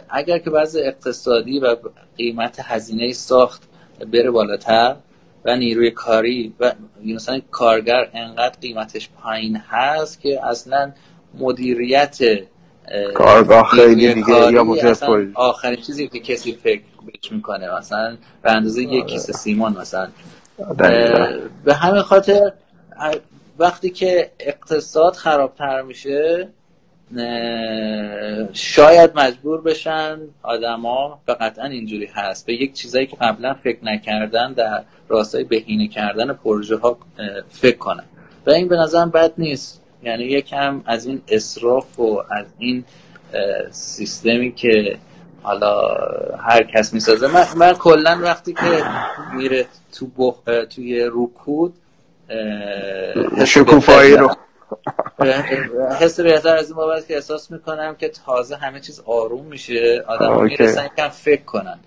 [0.10, 1.76] اگر که وضع اقتصادی و
[2.18, 3.64] قیمت هزینه ساخت
[4.06, 4.95] بره بالاتر
[5.45, 6.72] و نیروی کاری و
[7.06, 10.91] مثلا کارگر انقدر قیمتش پایین هست که اصلا
[11.39, 12.20] مدیریت
[13.14, 14.66] کارگاه خیلی دیگه یا
[15.34, 20.08] آخرین چیزی که کسی فکر بهش می‌کنه مثلا به اندازه یک کیسه سیمان مثلا.
[21.66, 22.52] به همین خاطر
[23.60, 26.47] وقتی که اقتصاد خرابتر میشه
[28.53, 32.45] شاید مجبور بشن آدما و قطعا اینجوری هست.
[32.45, 36.97] به یک چیزایی که قبلا فکر نکردن در راستای بهینه کردن پروژه ها
[37.49, 38.03] فکر کنن.
[38.45, 39.82] و این به نظرم بد نیست.
[40.03, 42.84] یعنی یکم از این اصراف و از این
[43.72, 44.97] سیستمی که
[45.43, 45.88] حالا
[46.39, 47.28] هر کس می‌سازه.
[47.28, 48.84] من, من کلا وقتی که
[49.34, 50.36] میره تو بخ...
[50.70, 51.74] توی رکود
[53.45, 54.36] شکوفایی رو
[55.99, 60.03] حس بهتر از این بابت که احساس می‌کنم که تازه همه چیز آروم میشه.
[60.07, 61.80] آدم می‌رسن کم فکر کنن.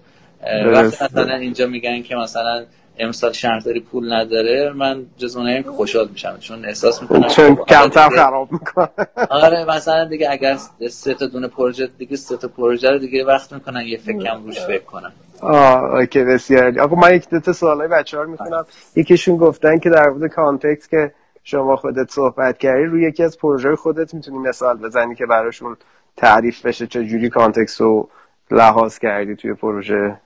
[0.67, 2.65] وقتی مثلا اینجا میگن که مثلا
[2.99, 8.09] امسال شهرداری پول نداره من جز اونایی که خوشحال میشم چون احساس می‌کنم چون کمتر
[8.09, 8.89] خراب می‌کنه.
[9.31, 10.59] آره مثلا دیگه اگر
[10.91, 14.61] سه تا دونه پروژه دیگه سه تا پروژه رو دیگه وقت می‌کنن یه فکرم روش
[14.61, 15.13] فکر کنن.
[15.41, 18.67] آه okay بسیار آقا من یک دو تا سوالای بچه‌ها رو می‌خونم.
[18.97, 21.13] یکیشون گفتن که در مورد context که
[21.45, 25.77] شما خودت صحبت کردی روی یکی از پروژه خودت می‌تونی مثال بزنی که براشون
[26.17, 28.09] تعریف بشه چه جوری کانتکست رو
[28.51, 30.17] لحاظ کردی توی پروژه؟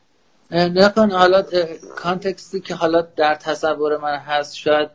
[0.50, 1.42] نکن حالا
[1.96, 4.88] کانتکستی که حالا در تصور من هست شاید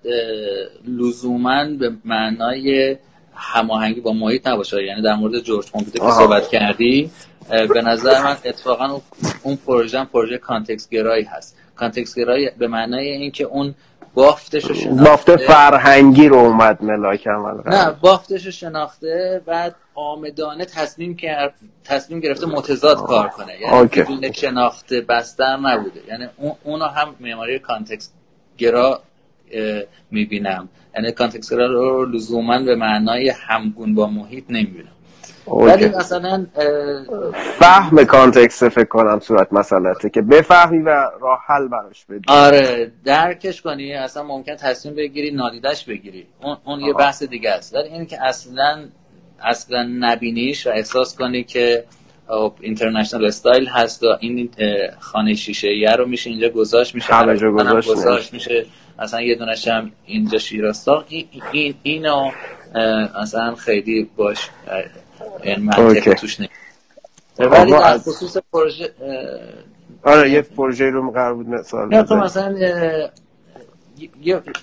[0.88, 2.98] لزوما به معنای
[3.36, 4.84] هماهنگی با محیط نباشه.
[4.84, 7.12] یعنی در مورد جورج کامپیوتر که صحبت کردی
[7.50, 9.02] به نظر من اتفاقا
[9.44, 11.58] اون پروژه هم پروژه کانتکست گرایی هست.
[11.76, 13.76] کانتکست گرایی به معنای اینکه اون
[14.14, 15.04] بافتش رو شناخته.
[15.04, 17.28] بافت فرهنگی رو اومد ملاک
[17.66, 21.54] نه بافتش رو شناخته بعد عامدانه تصمیم کرد
[21.84, 23.54] تصمیم گرفته متضاد کار کنه.
[23.62, 26.02] یعنی بدون شناخته بستر نبوده.
[26.08, 26.28] یعنی
[26.64, 28.14] اونو هم معماری context
[28.58, 29.02] گرا
[30.12, 30.70] می‌بینم.
[30.96, 34.90] یعنی context گرا رو لزوما به معنای همگون با محیط نمی‌بینم.
[35.48, 36.46] ولی مثلا
[37.60, 40.90] فهم context فکر کنم صورت مسئلته که بفهمی و
[41.22, 42.22] راه حل براش بدی.
[42.28, 46.28] آره درکش کنی اصلا ممکن تصمیم بگیری نادیدش بگیری.
[46.44, 47.76] اون, اون یه بحث دیگه است.
[47.76, 48.86] ولی این که اصلا
[49.44, 51.84] اصلا نبینیش و احساس کنی که
[52.60, 54.50] اینترنشنال استایل هست و این
[55.00, 58.66] خانه شیشه یه رو میشه اینجا گذاشت میشه همه جا گذاشت, گذاشت میشه
[59.00, 62.32] اصلا یه دونش هم اینجا شیراستا این این اینو
[63.22, 64.50] اصلا خیلی باش
[65.44, 66.54] این منطقه توش نیست
[67.40, 68.94] ولی در خصوص پروژه
[70.04, 72.56] آره یه پروژه رو قرار بود مثال نه تو مثلا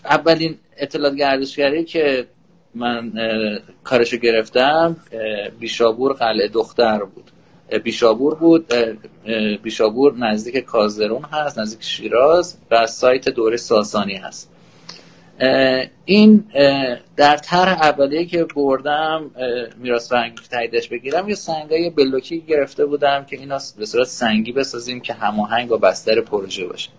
[0.04, 2.26] اولین اطلاعات گردشگری که
[2.74, 3.12] من
[3.84, 4.96] کارشو گرفتم
[5.60, 7.30] بیشابور قلعه دختر بود.
[7.84, 8.74] بیشابور بود
[9.62, 14.50] بیشابور نزدیک کازرون هست نزدیک شیراز و سایت دوره ساسانی هست.
[16.04, 16.44] این
[17.16, 19.30] در طرح اولیه که بردم
[19.76, 25.00] میراث فرهنگی تاییدش بگیرم یه سنگای بلوکی گرفته بودم که اینا به صورت سنگی بسازیم
[25.00, 26.90] که هماهنگ با بستر پروژه باشه.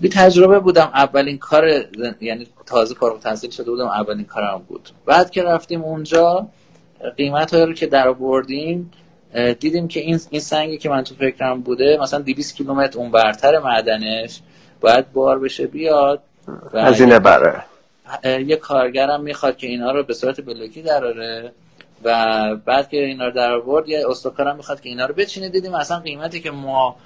[0.00, 1.84] بی تجربه بودم اولین کار
[2.20, 4.90] یعنی تازه فارغ التحصیل شده بودم اولین کارم بود.
[5.06, 6.46] بعد که رفتیم اونجا
[7.16, 8.90] قیمت رو که در آوردیم
[9.60, 13.58] دیدیم که این این سنگی که من تو فکرم بوده مثلا 200 کیلومتر اون برتر
[13.58, 14.40] معدنش
[14.80, 16.22] باید بار بشه بیاد.
[16.74, 17.62] هزینه بره.
[18.24, 21.52] یه کارگرم می‌خواد که اینا رو به صورت بلوکی دراره
[22.04, 25.48] و بعد که اینا رو در آورد یه استوکارم می‌خواد که اینا رو بچینه.
[25.48, 26.96] دیدیم اصلا قیمتی که ما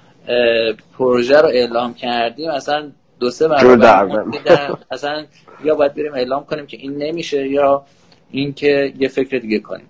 [0.97, 5.25] پروژه رو اعلام کردیم اصلا دو سه برابر اصلا
[5.63, 7.85] یا باید بریم اعلام کنیم که این نمیشه یا
[8.31, 9.87] اینکه یه فکر دیگه کنیم.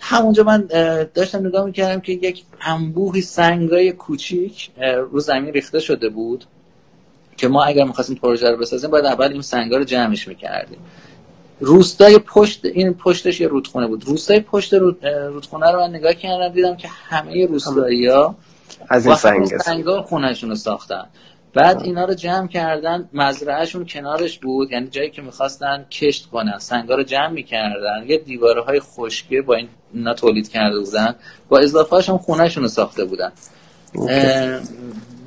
[0.00, 0.68] همونجا من
[1.14, 4.70] داشتم نگاه می‌کردم که یک انبوهی سنگای کوچیک
[5.10, 6.44] رو زمین ریخته شده بود.
[7.36, 10.78] که ما اگر می‌خواستیم پروژه رو بسازیم باید اول این سنگا رو جمعش می‌کردیم.
[11.60, 14.04] روستای پشت این پشتش یه رودخونه بود.
[14.04, 14.74] روستای پشت
[15.28, 18.34] رودخونه رو من نگاه کردم دیدم که همه روستایی ها
[18.88, 21.06] از این سنگ سنگا خونهشون رو ساختن.
[21.54, 24.72] بعد اینا رو جمع کردن مزرعهشون کنارش بود.
[24.72, 26.58] یعنی جایی که می‌خواستن کشت کنن.
[26.58, 28.04] سنگا رو جمع می‌کردن.
[28.06, 31.14] یه دیواره های خشکه با این اینا تولید کرده بودن.
[31.48, 33.32] با اضافه هاشون خونهشون رو ساخته بودن.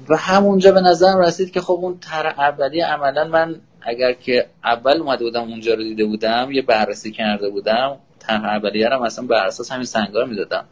[0.09, 5.01] و همونجا به نظرم رسید که خب اون تر اولی عملا من اگر که اول
[5.01, 9.45] اومده بودم اونجا رو دیده بودم یه بررسی کرده بودم تر اولیه رو مثلا بر
[9.45, 10.65] اساس همین سنگا می‌دادم.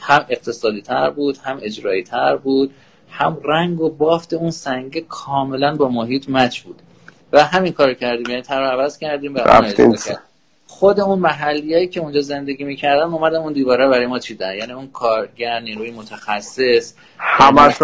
[0.00, 2.70] هم اقتصادی تر بود هم اجرایی تر بود
[3.10, 6.82] هم رنگ و بافت اون سنگ کاملا با محیط مچ بود.
[7.32, 9.38] و همین کار کردیم یعنی تر عوض کردیم و
[10.74, 14.88] خود اون محلیایی که اونجا زندگی می‌کردن اومدن اون دیواره برای ما چیدن؟ یعنی اون
[14.92, 17.74] کارگر نیروی متخصص همش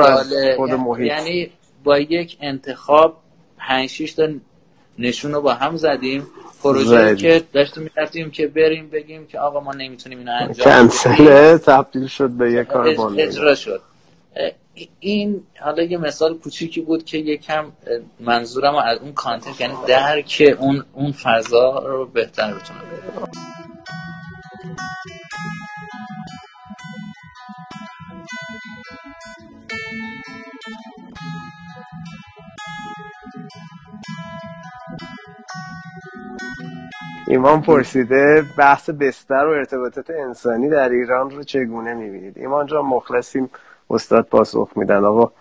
[0.57, 1.07] خود محیط.
[1.07, 1.51] یعنی
[1.85, 3.17] با یک انتخاب
[3.59, 4.29] 5 6 تا
[4.99, 6.27] نشون رو با هم زدیم.
[6.63, 12.07] پروژه که داشتیم می‌رفتیم که بریم بگیم که آقا ما نمی‌تونیم اینو انجام کنسله تبدیل
[12.07, 12.89] شد به یک کار
[13.19, 13.81] اجرا شد.
[15.01, 17.73] این حالا یه مثال کوچیکی بود که یکم
[18.21, 22.81] منظورم از اون کانتنت یعنی درک اون اون فضا رو بهتر بتونم.
[37.31, 43.51] ایمان پرسیده بحث بستر و ارتباطات انسانی در ایران رو چگونه می‌بینید؟ ایمان جان مخلصیم.
[43.91, 45.05] استاد پاسخ میدن.
[45.05, 45.33] آقا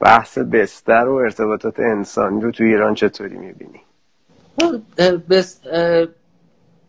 [0.00, 3.80] بحث بستر و ارتباطات انسانی رو تو ایران چطوری می‌بینی؟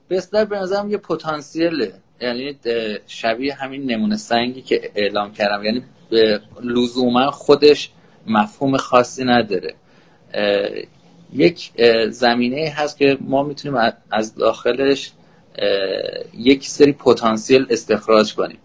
[0.09, 1.93] بستر به نظرم یه پتانسیله.
[2.21, 2.59] یعنی
[3.07, 5.63] شبیه همین نمونه سنگی که اعلام کردم.
[5.63, 5.83] یعنی
[6.61, 7.91] لزوما خودش
[8.27, 9.73] مفهوم خاصی نداره.
[11.33, 11.71] یک
[12.09, 15.11] زمینه هست که ما می‌تونیم از داخلش
[16.37, 18.57] یک سری پتانسیل استخراج کنیم.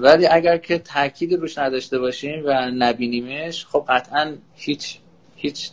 [0.00, 4.98] ولی اگر که تاکید روش نداشته باشیم و نبینیمش خب قطعا هیچ
[5.36, 5.70] هیچ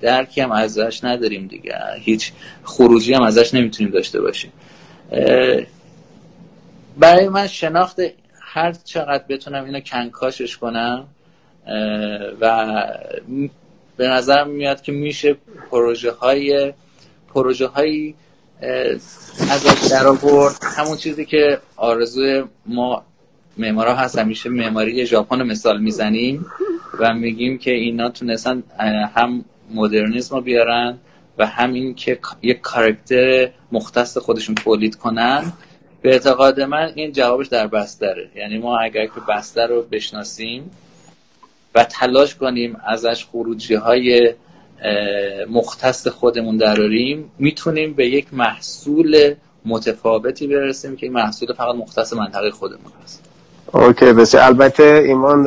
[0.00, 1.74] درکی هم ازش نداریم دیگه.
[2.00, 2.32] هیچ
[2.62, 4.52] خروجی هم ازش نمی‌تونیم داشته باشیم.
[6.98, 8.00] برای من شناخت
[8.40, 11.08] هر چقدر بتونم اینو کنکاشش کنم
[12.40, 12.74] و
[13.96, 15.36] به نظر میاد که میشه
[15.70, 16.72] پروژه های
[17.34, 18.14] پروژه هایی
[19.50, 20.54] ازش در آورد.
[20.76, 23.02] همون چیزی که آرزوی ما
[23.56, 24.18] معمارا هست.
[24.18, 26.46] همیشه معماری ژاپن مثال می‌زنیم
[26.98, 28.62] و میگیم که اینا تونستن
[29.14, 29.44] هم
[29.74, 30.98] مدرنیسم رو بیارن
[31.38, 35.52] و همین که یک کارکتر مختص خودشون تولید کنن.
[36.02, 40.70] به اعتقاد من این جوابش در بستره یعنی ما اگر که بستر رو بشناسیم
[41.74, 44.34] و تلاش کنیم ازش خروجی های
[45.50, 52.50] مختص خودمون دراریم می‌تونیم به یک محصول متفاوتی برسیم که این محصول فقط مختص منطقه
[52.50, 53.24] خودمون هست.
[53.72, 54.44] اوکی بسیار.
[54.44, 55.46] البته ایمان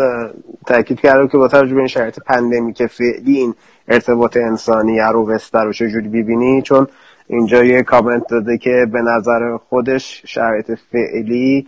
[0.68, 3.56] تاکید کرده که با توجه به این شرایط پندمی که فعلی این
[3.88, 6.88] ارتباط انسانی رو وستر رو چجوری ببینی چون
[7.28, 11.68] اینجا یه کامنت داده که به نظر خودش شرایط فعلی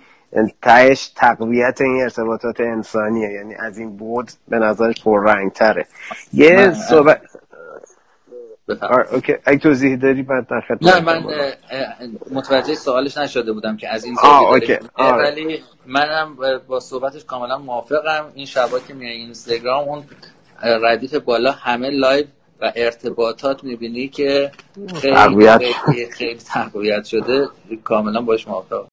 [0.61, 5.85] تهش تقویت این ارتباطات انسانیه یعنی از این بود به نظرش پررنگ تره
[6.33, 7.21] یه صحبت
[9.11, 9.33] اوکی.
[9.45, 11.23] اگه توضیح داری بعد در نه من
[12.31, 14.15] متوجه سوالش نشده بودم که از این
[14.93, 15.23] آره.
[15.23, 18.25] ولی منم با صحبتش کاملا موافقم.
[18.33, 20.03] این شبا که میای اینستاگرام اون
[20.63, 22.25] ردیف بالا همه لایو
[22.61, 24.51] و ارتباطات می‌بینی که
[25.01, 25.47] خیلی
[25.85, 27.47] خیلی, خیلی تقویت شده.
[27.83, 28.87] کاملا باش موافقم.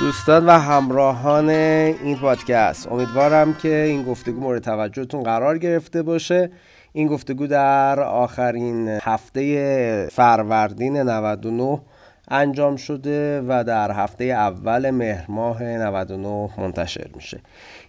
[0.00, 2.92] دوستان و همراهان این پادکست.
[2.92, 6.50] امیدوارم که این گفتگو مورد توجهتون قرار گرفته باشه.
[6.92, 11.80] این گفتگو در آخرین هفته فروردین 99
[12.28, 17.40] انجام شده و در هفته اول مهر ماه 99 منتشر میشه.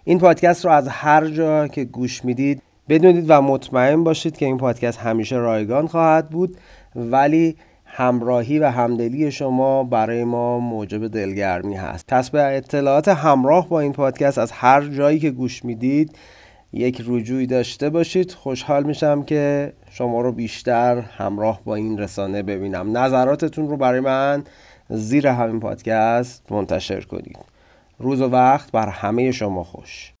[0.04, 4.58] این پادکست رو از هر جا که گوش می‌دید بدونید و مطمئن باشید که این
[4.58, 6.56] پادکست همیشه رایگان خواهد بود.
[6.96, 7.56] ولی
[7.92, 12.04] همراهی و همدلی شما برای ما موجب دلگرمی هست.
[12.08, 16.16] پس به اطلاعات همراه با این پادکست از هر جایی که گوش می‌دید
[16.72, 18.32] یک رجوعی داشته باشید.
[18.32, 22.96] خوشحال میشم که شما رو بیشتر همراه با این رسانه ببینم.
[22.98, 24.44] نظراتتون رو برای من
[24.88, 27.38] زیر همین پادکست منتشر کنید.
[27.98, 30.12] روز و وقت بر همه شما خوش.